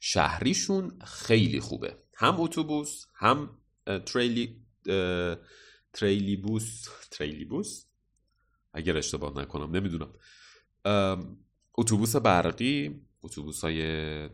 شهریشون 0.00 0.98
خیلی 1.04 1.60
خوبه. 1.60 1.96
هم 2.14 2.40
اتوبوس 2.40 3.04
هم 3.14 3.58
تریلی 4.06 4.62
تریلی 5.92 6.36
بوس 6.36 6.88
تریلی 7.10 7.44
بوس 7.44 7.84
اگر 8.72 8.96
اشتباه 8.96 9.38
نکنم 9.38 9.76
نمی‌دونم. 9.76 10.14
اتوبوس 11.78 12.16
برقی 12.16 13.05
اتوبوس 13.22 13.60
های 13.60 14.28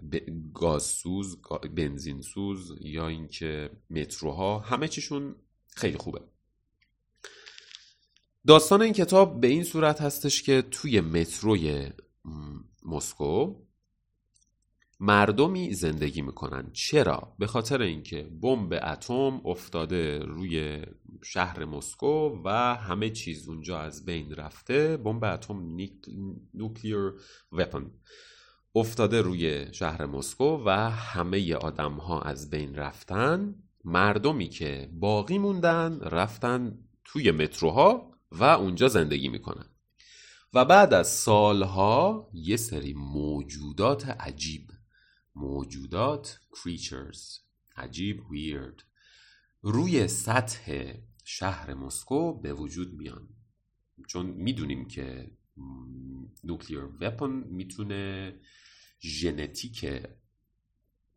گازسوز 0.54 1.38
بنزین 1.76 2.20
سوز 2.20 2.74
یا 2.80 3.08
اینکه 3.08 3.70
متروها 3.90 4.58
همه 4.58 4.88
چیشون 4.88 5.34
خیلی 5.76 5.98
خوبه. 5.98 6.20
داستان 8.46 8.82
این 8.82 8.92
کتاب 8.92 9.40
به 9.40 9.46
این 9.46 9.64
صورت 9.64 10.00
هستش 10.00 10.42
که 10.42 10.62
توی 10.62 11.00
متروی 11.00 11.90
مسکو 12.82 13.62
مردمی 15.00 15.74
زندگی 15.74 16.22
می‌کنن. 16.22 16.70
چرا؟ 16.72 17.34
به 17.38 17.46
خاطر 17.46 17.82
اینکه 17.82 18.22
بمب 18.22 18.72
اتم 18.82 19.40
افتاده 19.44 20.18
روی 20.18 20.82
شهر 21.24 21.64
مسکو 21.64 22.42
و 22.44 22.50
همه 22.76 23.10
چیز 23.10 23.48
اونجا 23.48 23.78
از 23.78 24.04
بین 24.04 24.34
رفته. 24.34 24.96
بمب 24.96 25.24
اتم 25.24 25.76
نوکلیر 26.54 27.12
وپن 27.52 27.90
افتاده 28.74 29.22
روی 29.22 29.72
شهر 29.72 30.06
مسکو 30.06 30.62
و 30.64 30.90
همه 30.90 31.54
آدم 31.54 31.92
ها 31.92 32.20
از 32.20 32.50
بین 32.50 32.74
رفتن. 32.74 33.54
مردمی 33.84 34.48
که 34.48 34.90
باقی 34.92 35.38
موندن 35.38 36.00
رفتن 36.00 36.78
توی 37.04 37.30
متروها 37.30 38.12
و 38.30 38.44
اونجا 38.44 38.88
زندگی 38.88 39.28
می‌کنن. 39.28 39.66
و 40.54 40.64
بعد 40.64 40.94
از 40.94 41.08
سالها 41.08 42.30
یه 42.32 42.56
سری 42.56 42.94
موجودات 42.94 44.08
عجیب. 44.08 44.70
موجودات 45.34 46.40
creatures. 46.54 47.40
عجیب 47.76 48.20
weird. 48.20 48.82
روی 49.62 50.08
سطح 50.08 50.92
شهر 51.24 51.74
مسکو 51.74 52.40
به 52.40 52.52
وجود 52.52 52.94
میان. 52.94 53.28
چون 54.06 54.26
می‌دونیم 54.26 54.88
که 54.88 55.30
نوکلیر 56.44 56.88
وپن 57.00 57.30
می‌تونه 57.30 58.34
ژنتیک 59.02 60.06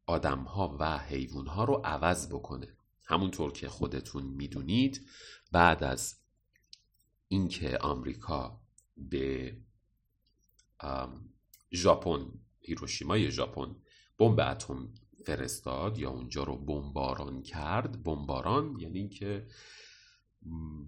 آدم 0.05 0.39
ها 0.39 0.77
و 0.79 0.97
حیوان 0.97 1.47
ها 1.47 1.63
رو 1.63 1.81
عوض 1.83 2.29
بکنه. 2.29 2.67
همونطور 3.05 3.51
که 3.51 3.69
خودتون 3.69 4.23
می‌دونید 4.23 5.07
بعد 5.51 5.83
از 5.83 6.15
اینکه 7.27 7.77
آمریکا 7.77 8.61
به 8.97 9.57
ژاپن 11.73 12.25
هیروشیمای 12.61 13.31
ژاپن 13.31 13.75
بمب 14.17 14.39
اتم 14.39 14.93
فرستاد 15.25 15.97
یا 15.97 16.09
اونجا 16.09 16.43
رو 16.43 16.57
بمباران 16.57 17.41
کرد 17.41 18.03
بمباران 18.03 18.79
یعنی 18.79 18.99
اینکه 18.99 19.47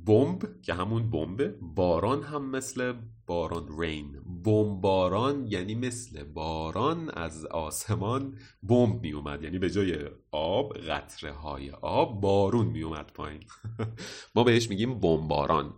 بمب 0.05 0.61
که 0.61 0.73
همون 0.73 1.09
بمب 1.09 1.59
باران 1.61 2.23
هم 2.23 2.49
مثل 2.49 2.93
باران 3.25 3.79
رین 3.79 4.21
بمباران 4.43 5.47
یعنی 5.47 5.75
مثل 5.75 6.23
باران 6.23 7.09
از 7.09 7.45
آسمان 7.45 8.37
بمب 8.63 9.01
می 9.01 9.11
اومد 9.11 9.43
یعنی 9.43 9.59
به 9.59 9.69
جای 9.69 10.09
آب 10.31 10.77
قطره 10.77 11.31
های 11.31 11.69
آب 11.71 12.21
بارون 12.21 12.67
می 12.67 12.81
اومد 12.81 13.11
پایین. 13.13 13.43
ما 14.35 14.43
بهش 14.43 14.69
میگیم 14.69 14.99
بمباران 14.99 15.73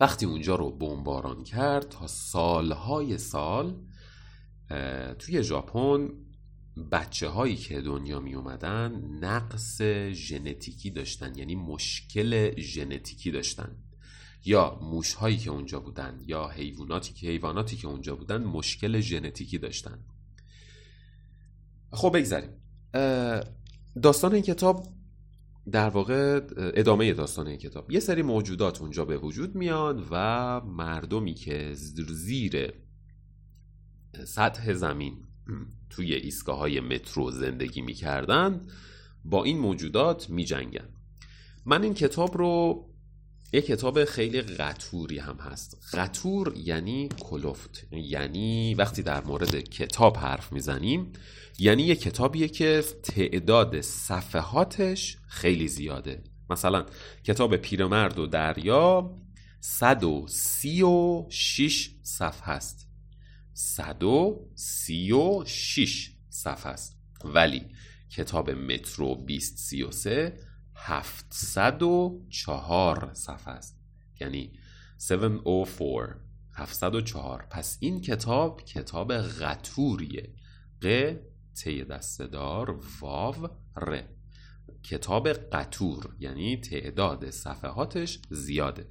وقتی 0.00 0.26
اونجا 0.26 0.54
رو 0.54 0.70
بمباران 0.70 1.44
کرد 1.44 1.88
تا 1.88 2.06
سالهای 2.06 3.18
سال 3.18 3.84
توی 5.18 5.42
ژاپن 5.42 6.23
بچه 6.92 7.28
هایی 7.28 7.56
که 7.56 7.80
دنیا 7.80 8.20
می 8.20 8.34
اومدن 8.34 8.92
نقص 9.20 9.82
ژنتیکی 10.12 10.90
داشتن 10.90 11.38
یعنی 11.38 11.54
مشکل 11.54 12.60
ژنتیکی 12.60 13.30
داشتن. 13.30 13.76
یا 14.44 14.78
موش 14.82 15.14
هایی 15.14 15.36
که 15.36 15.50
اونجا 15.50 15.80
بودن 15.80 16.20
یا 16.26 16.48
حیواناتی 16.48 17.12
که 17.12 17.26
حیواناتی 17.26 17.76
که 17.76 17.88
اونجا 17.88 18.16
بودن 18.16 18.44
مشکل 18.44 19.00
ژنتیکی 19.00 19.58
داشتن. 19.58 20.04
خب 21.90 22.16
بگذاریم 22.16 22.50
داستان 24.02 24.34
این 24.34 24.42
کتاب 24.42 24.86
در 25.70 25.88
واقع 25.88 26.40
ادامه 26.56 27.12
داستان 27.12 27.46
این 27.46 27.58
کتاب. 27.58 27.90
یه 27.90 28.00
سری 28.00 28.22
موجودات 28.22 28.80
اونجا 28.80 29.04
به 29.04 29.18
وجود 29.18 29.54
میان 29.54 30.06
و 30.10 30.60
مردمی 30.60 31.34
که 31.34 31.74
زیر 31.74 32.72
سطح 34.24 34.72
زمین 34.72 35.26
توی 35.90 36.14
ایستگاه 36.14 36.58
های 36.58 36.80
مترو 36.80 37.30
زندگی 37.30 37.82
می‌کردن 37.82 38.66
با 39.24 39.44
این 39.44 39.58
موجودات 39.58 40.30
میجنگن. 40.30 40.88
من 41.66 41.82
این 41.82 41.94
کتاب 41.94 42.36
رو 42.36 42.84
یک 43.52 43.66
کتاب 43.66 44.04
خیلی 44.04 44.42
قطوری 44.42 45.18
هم 45.18 45.36
هست. 45.36 45.78
قطور 45.92 46.52
یعنی 46.56 47.08
کلفت. 47.18 47.86
یعنی 47.92 48.74
وقتی 48.74 49.02
در 49.02 49.24
مورد 49.24 49.60
کتاب 49.60 50.16
حرف 50.16 50.52
می‌زنیم 50.52 51.12
یعنی 51.58 51.82
یک 51.82 52.00
کتابیه 52.00 52.48
که 52.48 52.84
تعداد 53.02 53.80
صفحاتش 53.80 55.16
خیلی 55.26 55.68
زیاده. 55.68 56.24
مثلا 56.50 56.86
کتاب 57.24 57.56
پیرمرد 57.56 58.18
و 58.18 58.26
دریا 58.26 59.16
136 59.60 61.90
صفحه 62.02 62.48
است. 62.48 62.83
136 63.54 66.10
صفحه 66.28 66.72
است. 66.72 66.98
ولی 67.24 67.66
کتاب 68.10 68.50
مترو 68.50 69.14
2033 69.14 70.38
704 70.74 73.14
صفحه 73.14 73.54
است. 73.54 73.80
یعنی 74.20 74.52
704 75.10 76.20
704 76.54 77.46
پس 77.50 77.76
این 77.80 78.00
کتاب 78.00 78.64
کتاب 78.64 79.18
غطوریه 79.18 80.34
ق 80.82 81.14
تی 81.54 81.84
دستدار 81.84 82.80
واو 83.00 83.48
ر. 83.76 84.02
کتاب 84.82 85.28
قطور 85.28 86.16
یعنی 86.18 86.56
تعداد 86.56 87.30
صفحاتش 87.30 88.18
زیاده. 88.30 88.86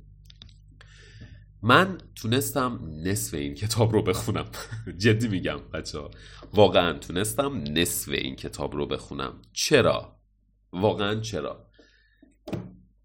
من 1.66 1.98
تونستم 2.16 2.80
نصف 3.04 3.34
این 3.34 3.54
کتاب 3.54 3.94
رو 3.94 4.02
بخونم. 4.02 4.46
جدی 4.98 5.28
میگم 5.28 5.60
بچه 5.74 6.00
ها. 6.00 6.12
واقعا 6.54 7.00
تونستم 7.00 7.64
نصف 7.70 8.12
این 8.12 8.36
کتاب 8.36 8.76
رو 8.76 8.86
بخونم. 8.86 9.42
چرا؟ 9.54 10.20
واقعا 10.74 11.20
چرا؟ 11.20 11.70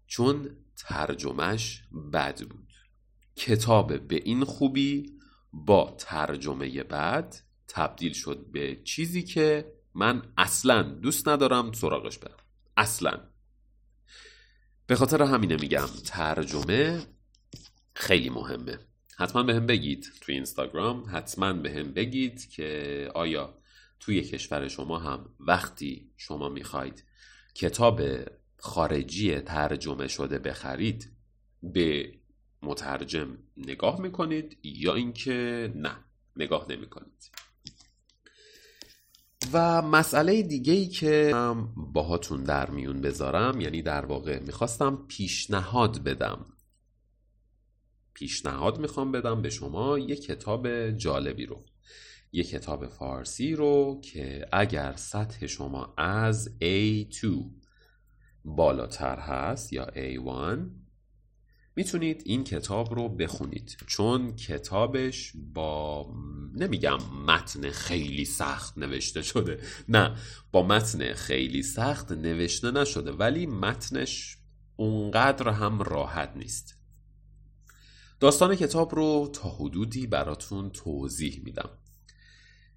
چون 0.07 0.49
ترجمهش 0.77 1.83
بد 2.13 2.41
بود. 2.41 2.73
کتاب 3.35 4.07
به 4.07 4.15
این 4.15 4.43
خوبی 4.43 5.13
با 5.53 5.95
ترجمه 5.99 6.83
بد 6.83 7.35
تبدیل 7.67 8.13
شد 8.13 8.45
به 8.51 8.81
چیزی 8.83 9.23
که 9.23 9.73
من 9.93 10.21
اصلا 10.37 10.81
دوست 10.81 11.27
ندارم 11.27 11.71
سراغش 11.71 12.17
برم. 12.17 12.37
اصلا. 12.77 13.19
به 14.87 14.95
خاطر 14.95 15.23
همینه 15.23 15.55
میگم 15.55 15.87
ترجمه 16.05 17.05
خیلی 17.99 18.29
مهمه. 18.29 18.79
حتما 19.17 19.43
به 19.43 19.55
هم 19.55 19.65
بگید 19.65 20.11
توی 20.21 20.35
اینستاگرام. 20.35 21.03
حتما 21.11 21.53
به 21.53 21.71
هم 21.71 21.93
بگید 21.93 22.49
که 22.49 23.11
آیا 23.15 23.57
توی 23.99 24.21
کشور 24.21 24.67
شما 24.67 24.99
هم 24.99 25.29
وقتی 25.39 26.11
شما 26.17 26.49
می‌خواید 26.49 27.03
کتاب 27.55 28.01
خارجی 28.57 29.39
ترجمه 29.39 30.07
شده 30.07 30.39
بخرید 30.39 31.11
به 31.63 32.13
مترجم 32.61 33.37
نگاه 33.57 34.01
می‌کنید 34.01 34.57
یا 34.63 34.95
اینکه 34.95 35.71
نه 35.75 35.95
نگاه 36.35 36.65
نمی‌کنید؟ 36.69 37.31
و 39.53 39.81
مسئله 39.81 40.43
دیگه 40.43 40.73
ای 40.73 40.87
که 40.87 41.33
باهاتون 41.75 42.43
در 42.43 42.69
میون 42.69 43.01
بذارم 43.01 43.61
یعنی 43.61 43.81
در 43.81 44.05
واقع 44.05 44.39
می‌خواستم 44.39 45.05
پیشنهاد 45.07 46.03
بدم 46.03 46.45
پیشنهاد 48.19 48.79
می‌خوام 48.79 49.11
بدم 49.11 49.41
به 49.41 49.49
شما 49.49 49.99
یه 49.99 50.15
کتاب 50.15 50.91
جالبی 50.91 51.45
رو. 51.45 51.65
یه 52.31 52.43
کتاب 52.43 52.87
فارسی 52.87 53.55
رو 53.55 54.01
که 54.03 54.47
اگر 54.51 54.93
سطح 54.95 55.47
شما 55.47 55.93
از 55.97 56.49
A2 56.61 57.27
بالاتر 58.45 59.19
هست 59.19 59.73
یا 59.73 59.85
A1 59.85 60.59
می‌تونید 61.75 62.21
این 62.25 62.43
کتاب 62.43 62.93
رو 62.93 63.09
بخونید. 63.09 63.77
چون 63.87 64.35
کتابش 64.35 65.33
با 65.53 66.05
نمیگم 66.55 66.97
متن 67.27 67.69
خیلی 67.69 68.25
سخت 68.25 68.77
نوشته 68.77 69.21
شده. 69.21 69.61
نه 69.89 70.15
با 70.51 70.63
متن 70.63 71.13
خیلی 71.13 71.63
سخت 71.63 72.11
نوشته 72.11 72.71
نشده 72.71 73.11
ولی 73.11 73.45
متنش 73.45 74.37
اونقدر 74.75 75.49
هم 75.49 75.81
راحت 75.81 76.33
نیست. 76.35 76.78
داستان 78.19 78.55
کتاب 78.55 78.95
رو 78.95 79.29
تا 79.33 79.49
حدودی 79.49 80.07
براتون 80.07 80.69
توضیح 80.69 81.41
میدم. 81.43 81.69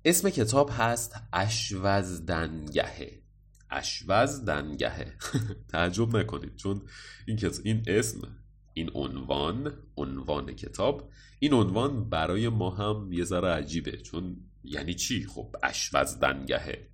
اسم 0.04 0.30
کتاب 0.30 0.70
هست 0.72 1.14
اشوزدنگهه. 1.32 3.22
اشوزدنگهه. 3.70 5.16
تعجب 5.72 6.16
نکنید 6.16 6.56
چون 6.56 6.82
این, 7.26 7.38
این 7.64 7.82
اسم 7.86 8.20
این 8.74 8.90
عنوان 8.94 9.72
عنوان 9.96 10.52
کتاب 10.54 11.10
این 11.38 11.52
عنوان 11.52 12.08
برای 12.08 12.48
ما 12.48 12.70
هم 12.70 13.12
یه 13.12 13.24
ذره 13.24 13.48
عجیبه. 13.48 13.96
چون 13.96 14.36
یعنی 14.64 14.94
چی؟ 14.94 15.26
خب 15.26 15.56
اشوزدنگهه. 15.62 16.91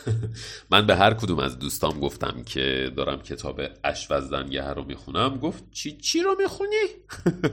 من 0.70 0.86
به 0.86 0.96
هر 0.96 1.14
کدوم 1.14 1.38
از 1.38 1.58
دوستام 1.58 2.00
گفتم 2.00 2.42
که 2.46 2.92
دارم 2.96 3.22
کتاب 3.22 3.60
اشوزدنگه 3.84 4.68
رو 4.68 4.84
می‌خونم 4.84 5.38
گفت 5.38 5.70
چی 5.70 5.96
چی 5.96 6.22
رو 6.22 6.36
می‌خونی؟ 6.38 6.86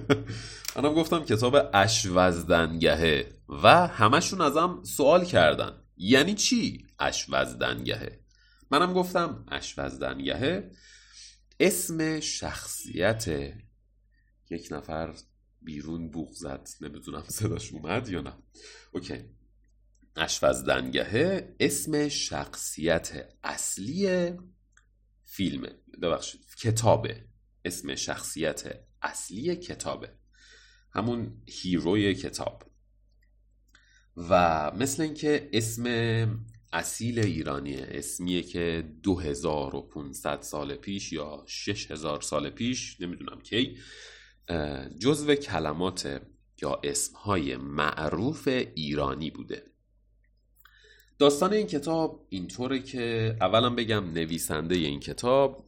منم 0.75 0.93
گفتم 0.93 1.25
کتاب 1.25 1.69
اشوزدنگهه 1.73 3.29
و 3.63 3.87
همشون 3.87 4.41
ازم 4.41 4.83
سوال 4.83 5.25
کردن. 5.25 5.71
یعنی 5.97 6.33
چی 6.33 6.87
اشوزدنگهه 6.99 8.19
منم 8.71 8.93
گفتم 8.93 9.45
اشوزدنگهه 9.51 10.71
اسم 11.59 12.19
شخصیت 12.19 13.53
یک 14.49 14.67
نفر 14.71 15.13
بیرون 15.61 16.09
بوغ 16.09 16.31
زد. 16.31 16.69
نمی‌دونم 16.81 17.23
صداش 17.27 17.71
اومد 17.71 18.09
یا 18.09 18.21
نه. 18.21 18.33
اوکی. 18.91 19.38
اشوزدنگهه 20.19 21.55
اسم 21.59 22.07
شخصیت 22.07 23.35
اصلی 23.43 24.31
فیلم 25.25 25.67
ببخشید 26.01 26.41
کتابه. 26.61 27.25
اسم 27.65 27.95
شخصیت 27.95 28.63
اصلی 29.01 29.55
کتابه. 29.55 30.09
همون 30.91 31.41
هیروی 31.47 32.13
کتاب. 32.13 32.63
و 34.17 34.71
مثل 34.71 35.03
اینکه 35.03 35.49
اسم 35.53 35.85
اصیل 36.73 37.19
ایرانیه 37.19 37.87
اسمیه 37.89 38.43
که 38.43 38.93
2500 39.03 40.41
سال 40.41 40.75
پیش 40.75 41.13
یا 41.13 41.43
6000 41.47 42.21
سال 42.21 42.49
پیش 42.49 43.01
نمی‌دونم 43.01 43.41
کی 43.41 43.77
جزو 44.99 45.35
کلمات 45.35 46.21
یا 46.61 46.81
اسمهای 46.83 47.57
معروف 47.57 48.47
ایرانی 48.47 49.31
بوده. 49.31 49.68
داستان 51.19 51.53
این 51.53 51.67
کتاب 51.67 52.25
اینطوره 52.29 52.79
که 52.79 53.35
اولا 53.41 53.69
بگم 53.69 54.11
نویسنده 54.13 54.75
این 54.75 54.99
کتاب 54.99 55.67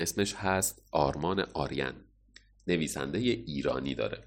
اسمش 0.00 0.34
هست 0.34 0.82
آرمان 0.92 1.40
آریان. 1.40 1.94
نویسنده 2.66 3.18
ایرانی 3.18 3.94
داره. 3.94 4.22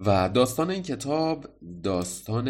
و 0.00 0.28
داستان 0.28 0.70
این 0.70 0.82
کتاب 0.82 1.48
داستان 1.82 2.48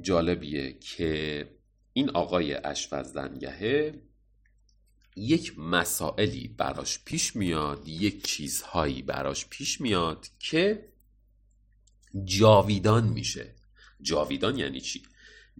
جالبیه 0.00 0.72
که 0.72 1.48
این 1.92 2.10
آقای 2.10 2.54
اشوزدنگهه 2.54 4.02
یک 5.16 5.58
مسائلی 5.58 6.48
براش 6.48 7.04
پیش 7.04 7.36
میاد 7.36 7.88
یک 7.88 8.26
چیزهایی 8.26 9.02
براش 9.02 9.46
پیش 9.46 9.80
میاد 9.80 10.26
که 10.38 10.88
جاویدان 12.24 13.08
میشه. 13.08 13.61
جاویدان 14.02 14.58
یعنی 14.58 14.80
چی؟ 14.80 15.02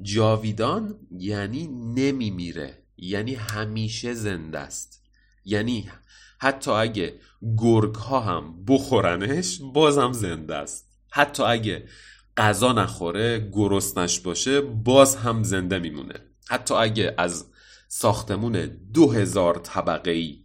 جاویدان 0.03 0.99
یعنی 1.19 1.67
نمیمیره 1.67 2.83
یعنی 2.97 3.35
همیشه 3.35 4.15
زنده 4.15 4.59
است. 4.59 5.03
یعنی 5.45 5.91
حتی 6.39 6.71
اگه 6.71 7.21
گرگ 7.57 7.95
ها 7.95 8.21
هم 8.21 8.65
بخورنش 8.65 9.61
بازم 9.75 10.13
زنده 10.13 10.55
است. 10.55 10.89
حتی 11.11 11.43
اگه 11.43 11.89
غذا 12.37 12.73
نخوره 12.73 13.51
گرسنش 13.53 14.21
باشه 14.21 14.61
باز 14.61 15.17
هم 15.17 15.43
زنده 15.43 15.79
میمونه. 15.79 16.15
حتی 16.49 16.75
اگه 16.75 17.15
از 17.19 17.45
ساختمون 17.89 18.53
دو 18.95 19.11
هزار 19.11 19.55
طبقه 19.55 20.11
ای 20.11 20.43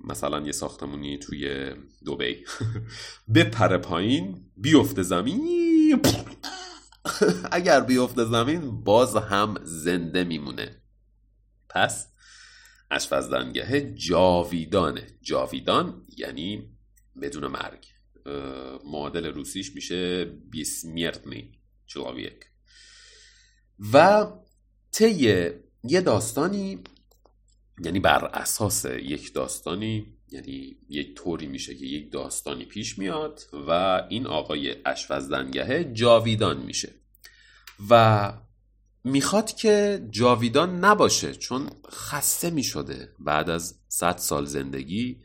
مثلا 0.00 0.40
یه 0.40 0.52
ساختمونی 0.52 1.18
توی 1.18 1.70
دوبی 2.04 2.36
بپره 3.34 3.78
پایین 3.78 4.44
بیفته 4.56 5.02
زمین 5.02 6.00
اگر 7.52 7.80
بیفته 7.80 8.24
زمین 8.24 8.84
باز 8.84 9.16
هم 9.16 9.56
زنده 9.62 10.24
میمونه. 10.24 10.82
پس 11.68 12.12
اشفزدنگه 12.90 13.94
جاویدانه. 13.94 15.06
جاویدان 15.22 16.06
یعنی 16.16 16.76
بدون 17.22 17.46
مرگ. 17.46 17.86
معادل 18.84 19.26
روسیش 19.26 19.74
میشه 19.74 20.24
بیسمیرتنی 20.24 21.60
چلاویک 21.86 22.44
و 23.92 24.26
طی 24.92 25.50
یه 25.84 26.00
داستانی 26.00 26.84
یعنی 27.84 28.00
بر 28.00 28.24
اساس 28.24 28.84
یک 28.84 29.34
داستانی 29.34 30.15
یعنی 30.36 30.76
یک 30.88 31.14
طوری 31.14 31.46
میشه 31.46 31.74
که 31.74 31.86
یک 31.86 32.12
داستانی 32.12 32.64
پیش 32.64 32.98
میاد 32.98 33.40
و 33.68 33.70
این 34.08 34.26
آقای 34.26 34.76
اشوزدنگهه 34.86 35.84
جاویدان 35.84 36.62
میشه. 36.62 36.92
و 37.90 38.32
می‌خواد 39.04 39.52
که 39.52 40.06
جاویدان 40.10 40.84
نباشه 40.84 41.34
چون 41.34 41.70
خسته 41.90 42.50
می‌شده. 42.50 43.14
بعد 43.18 43.50
از 43.50 43.78
صد 43.88 44.16
سال 44.16 44.44
زندگی 44.44 45.20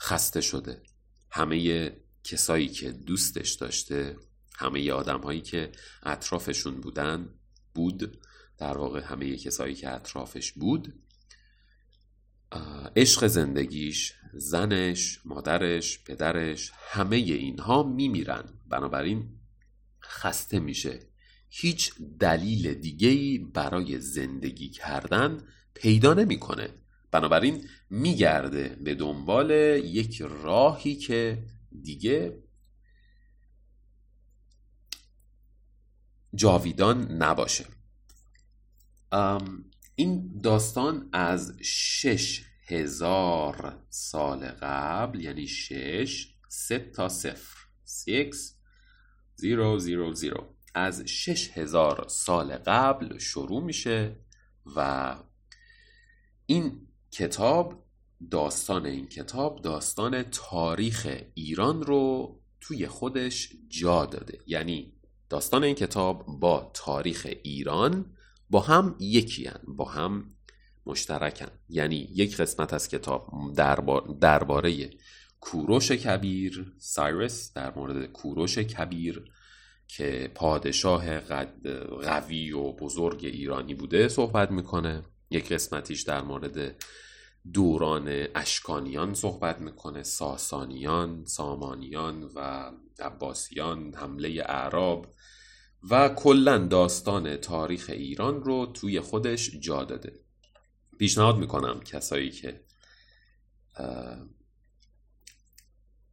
خسته 0.00 0.40
شده. 0.40 0.82
همه 1.30 1.90
کسایی 2.24 2.68
که 2.68 2.92
دوستش 2.92 3.52
داشته 3.52 4.16
همه 4.56 4.92
آدم 4.92 5.20
هایی 5.20 5.40
که 5.40 5.72
اطرافشون 6.02 6.80
بودن 6.80 7.28
بود. 7.74 8.18
در 8.58 8.78
واقع 8.78 9.00
همه 9.00 9.36
کسایی 9.36 9.74
که 9.74 9.90
اطرافش 9.90 10.52
بود 10.52 10.94
عشق 12.96 13.26
زندگیش 13.26 14.14
زنش 14.34 15.20
مادرش 15.24 16.04
پدرش 16.04 16.72
همه 16.74 17.16
اینها 17.16 17.82
میمیرن. 17.82 18.44
بنابراین 18.68 19.40
خسته 20.02 20.60
میشه. 20.60 21.00
هیچ 21.48 21.92
دلیل 22.20 22.74
دیگهی 22.74 23.38
برای 23.38 24.00
زندگی 24.00 24.68
کردن 24.68 25.40
پیدا 25.74 26.14
نمی‌کنه. 26.14 26.68
بنابراین 27.10 27.68
میگرده 27.90 28.78
به 28.84 28.94
دنبال 28.94 29.50
یک 29.84 30.22
راهی 30.22 30.94
که 30.96 31.44
دیگه 31.82 32.42
جاویدان 36.34 37.12
نباشه. 37.12 37.66
این 40.00 40.40
داستان 40.42 41.08
از 41.12 41.56
شش 41.62 42.42
هزار 42.66 43.78
سال 43.88 44.46
قبل 44.46 45.20
یعنی 45.20 45.46
شش 45.46 46.34
سه 46.48 46.78
تا 46.78 47.08
صفر 47.08 47.58
سیکس 47.84 48.56
زیرو 49.36 49.78
زیرو 49.78 50.12
زیرو. 50.12 50.54
از 50.74 51.00
شش 51.00 51.50
هزار 51.50 52.04
سال 52.08 52.56
قبل 52.56 53.18
شروع 53.18 53.62
میشه 53.62 54.16
و 54.76 55.16
این 56.46 56.88
کتاب 57.10 57.86
داستان 58.30 58.86
این 58.86 59.08
کتاب 59.08 59.62
داستان 59.62 60.22
تاریخ 60.22 61.08
ایران 61.34 61.82
رو 61.82 62.34
توی 62.60 62.86
خودش 62.86 63.52
جا 63.68 64.06
داده. 64.06 64.38
یعنی 64.46 64.92
داستان 65.28 65.64
این 65.64 65.74
کتاب 65.74 66.26
با 66.26 66.70
تاریخ 66.74 67.26
ایران 67.42 68.16
با 68.50 68.60
هم 68.60 68.96
یکی 69.00 69.44
هن. 69.44 69.60
با 69.66 69.84
هم 69.84 70.24
مشترکن 70.86 71.50
یعنی 71.68 72.08
یک 72.14 72.36
قسمت 72.36 72.74
از 72.74 72.88
کتاب 72.88 73.30
درباره 74.20 74.90
کوروش 75.40 75.92
کبیر 75.92 76.72
سایرس 76.78 77.52
در 77.52 77.74
مورد 77.74 78.06
کوروش 78.06 78.58
کبیر 78.58 79.24
که 79.88 80.30
پادشاه 80.34 81.18
قد 81.20 81.68
قوی 82.02 82.52
و 82.52 82.72
بزرگ 82.72 83.24
ایرانی 83.24 83.74
بوده 83.74 84.08
صحبت 84.08 84.50
می‌کنه 84.50 85.02
یک 85.30 85.52
قسمتیش 85.52 86.02
در 86.02 86.22
مورد 86.22 86.84
دوران 87.52 88.26
اشکانیان 88.34 89.14
صحبت 89.14 89.58
می‌کنه 89.60 90.02
ساسانیان 90.02 91.24
سامانیان 91.24 92.30
و 92.34 92.70
عباسیان 92.98 93.94
حمله 93.94 94.44
اعراب 94.48 95.06
و 95.90 96.08
کلا 96.08 96.58
داستان 96.58 97.36
تاریخ 97.36 97.90
ایران 97.92 98.42
رو 98.42 98.66
توی 98.66 99.00
خودش 99.00 99.50
جا 99.60 99.84
داده. 99.84 100.20
پیشنهاد 100.98 101.36
می‌کنم 101.36 101.80
کسایی 101.80 102.30
که 102.30 102.64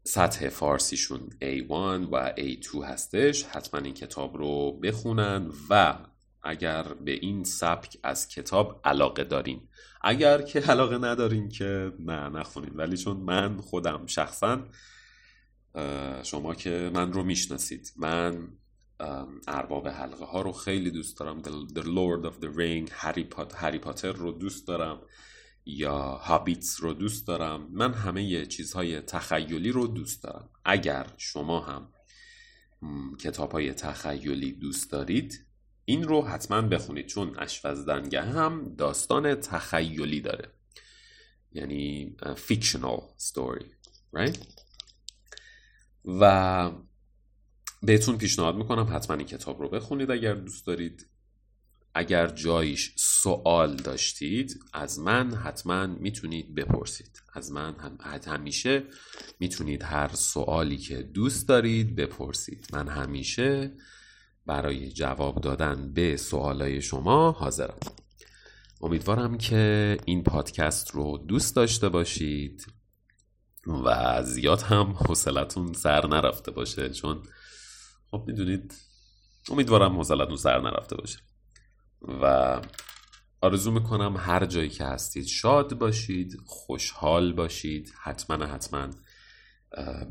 سطح 0.04 0.50
فارسیشون 0.50 1.30
A1 1.42 1.72
و 2.12 2.34
A2 2.38 2.84
هستش 2.84 3.44
حتما 3.44 3.80
این 3.80 3.94
کتاب 3.94 4.38
رو 4.38 4.72
بخونن 4.72 5.52
و 5.70 5.98
اگر 6.44 6.84
به 6.84 7.12
این 7.12 7.44
سبک 7.44 7.98
از 8.04 8.28
کتاب 8.28 8.82
علاقه 8.84 9.24
دارین. 9.24 9.68
اگر 10.02 10.42
که 10.42 10.60
علاقه 10.60 10.98
ندارین 10.98 11.50
که 11.50 11.92
نه 12.00 12.30
نخونین. 12.30 12.74
ولی 12.76 12.98
چون 12.98 13.18
من 13.18 13.58
خودم 13.58 14.06
شخصا 14.06 14.64
شما 16.24 16.56
که 16.56 16.92
من 16.94 17.14
رو 17.14 17.24
می‌شناسید. 17.24 17.94
من 17.98 18.48
ارباب 19.48 19.88
حلقه 19.88 20.26
ها 20.26 20.42
رو 20.42 20.52
خیلی 20.52 20.92
دوست 20.92 21.20
دارم. 21.20 21.42
The, 21.42 21.82
Lord 21.82 22.32
of 22.32 22.44
the 22.44 22.58
Ring 22.58 22.92
هری 22.92 23.80
پاتر 23.80 24.12
رو 24.12 24.32
دوست 24.32 24.68
دارم. 24.68 25.02
یا 25.66 26.00
هابیتس 26.02 26.82
رو 26.82 26.94
دوست 26.94 27.28
دارم. 27.28 27.68
من 27.72 27.94
همه 27.94 28.46
چیزهای 28.46 29.02
تخیلی 29.02 29.72
رو 29.72 29.88
دوست 29.88 30.24
دارم. 30.24 30.50
اگر 30.66 31.08
شما 31.18 31.60
هم 31.60 31.90
کتاب 33.20 33.52
های 33.52 33.74
تخیلی 33.74 34.52
دوست 34.52 34.92
دارید 34.92 35.46
این 35.86 36.04
رو 36.04 36.22
حتما 36.22 36.62
بخونید 36.62 37.06
چون 37.06 37.40
اشفزدنگه 37.40 38.22
هم 38.22 38.76
داستان 38.78 39.36
تخیلی 39.36 40.22
داره. 40.22 40.52
یعنی 41.52 42.16
فیکشنال 42.36 43.02
ستوری 43.18 43.66
right? 44.16 44.38
و 46.06 46.72
بهتون 47.84 48.18
پیشنهاد 48.18 48.56
می‌کنم 48.56 48.88
حتما 48.96 49.16
این 49.16 49.26
کتاب 49.26 49.62
رو 49.62 49.70
بخونید 49.70 50.12
اگر 50.12 50.34
دوست 50.34 50.68
دارید. 50.68 51.08
اگر 51.94 52.28
جایش 52.28 52.94
سوال 52.96 53.76
داشتید 53.76 54.60
از 54.74 55.00
من 55.00 55.34
حتما 55.36 55.88
می‌تونید 55.88 56.56
بپرسید. 56.56 57.22
از 57.34 57.52
من 57.52 57.76
هم 57.80 57.98
همیشه 58.28 58.84
می‌تونید 59.40 59.84
هر 59.84 60.12
سوالی 60.14 60.78
که 60.78 60.96
دوست 61.02 61.48
دارید 61.48 61.96
بپرسید. 61.96 62.68
من 62.74 62.88
همیشه 62.88 63.72
برای 64.46 64.92
جواب 64.92 65.42
دادن 65.42 65.94
به 65.94 66.18
سوالای 66.18 66.82
شما 66.82 67.32
حاضرم. 67.32 67.80
امیدوارم 68.82 69.38
که 69.38 69.98
این 70.06 70.24
پادکست 70.24 70.92
رو 70.92 71.18
دوست 71.28 71.56
داشته 71.56 71.90
باشید 71.90 72.66
و 73.86 74.24
زیاد 74.24 74.62
هم 74.62 74.86
حوصلتون 74.92 75.74
سر 75.74 76.08
نرفته 76.08 76.52
باشه 76.52 76.90
چون 76.90 77.24
خب 78.12 78.24
می‌دونید 78.28 78.74
امیدوارم 79.50 79.96
حوصلتون 79.96 80.36
سر 80.36 80.62
نرفته 80.62 80.96
باشه. 80.96 81.20
و 82.02 82.62
آرزو 83.42 83.72
می‌کنم 83.72 84.16
هر 84.18 84.46
جایی 84.46 84.70
که 84.70 84.84
هستید 84.84 85.26
شاد 85.26 85.74
باشید 85.74 86.38
خوشحال 86.46 87.34
باشید. 87.34 87.94
حتما 88.02 88.46
حتما 88.46 88.90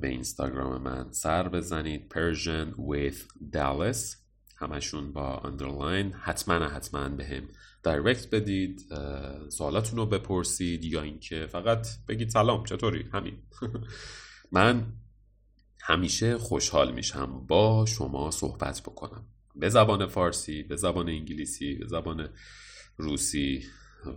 به 0.00 0.08
اینستاگرام 0.08 0.82
من 0.82 1.12
سر 1.12 1.48
بزنید. 1.48 2.14
Persian 2.14 2.74
with 2.76 3.16
Dallas. 3.56 4.16
همشون 4.58 5.12
با 5.12 5.38
underline 5.38 6.12
حتما 6.12 6.54
حتما 6.54 7.08
به 7.08 7.24
هم 7.26 7.48
direct 7.82 8.34
بدید. 8.34 8.82
سوالاتون 9.48 9.98
رو 9.98 10.06
بپرسید 10.06 10.84
یا 10.84 11.02
اینکه 11.02 11.46
فقط 11.46 11.86
بگید 12.08 12.28
سلام 12.28 12.64
چطوری؟ 12.64 13.08
همین. 13.12 13.42
من 14.52 14.86
همیشه 15.88 16.38
خوشحال 16.38 16.92
میشم 16.92 17.46
با 17.46 17.86
شما 17.86 18.30
صحبت 18.30 18.80
بکنم. 18.80 19.24
به 19.54 19.68
زبان 19.68 20.06
فارسی 20.06 20.62
به 20.62 20.76
زبان 20.76 21.08
انگلیسی 21.08 21.74
به 21.74 21.86
زبان 21.86 22.28
روسی 22.96 23.64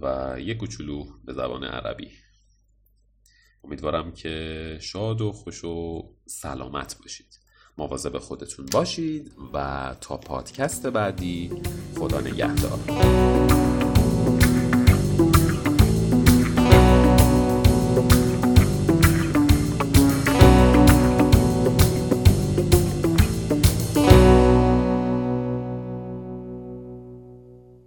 و 0.02 0.36
یک 0.40 0.58
کوچولو 0.58 1.06
به 1.26 1.34
زبان 1.34 1.64
عربی. 1.64 2.12
امیدوارم 3.64 4.12
که 4.12 4.78
شاد 4.82 5.22
و 5.22 5.32
خوش 5.32 5.64
و 5.64 6.04
سلامت 6.26 6.98
باشید. 7.02 7.40
مواظب 7.78 8.18
خودتون 8.18 8.66
باشید 8.66 9.32
و 9.54 9.96
تا 10.02 10.18
پادکست 10.18 10.88
بعدی 10.88 11.52
خدا 11.96 12.22
نگهدار. 12.22 13.79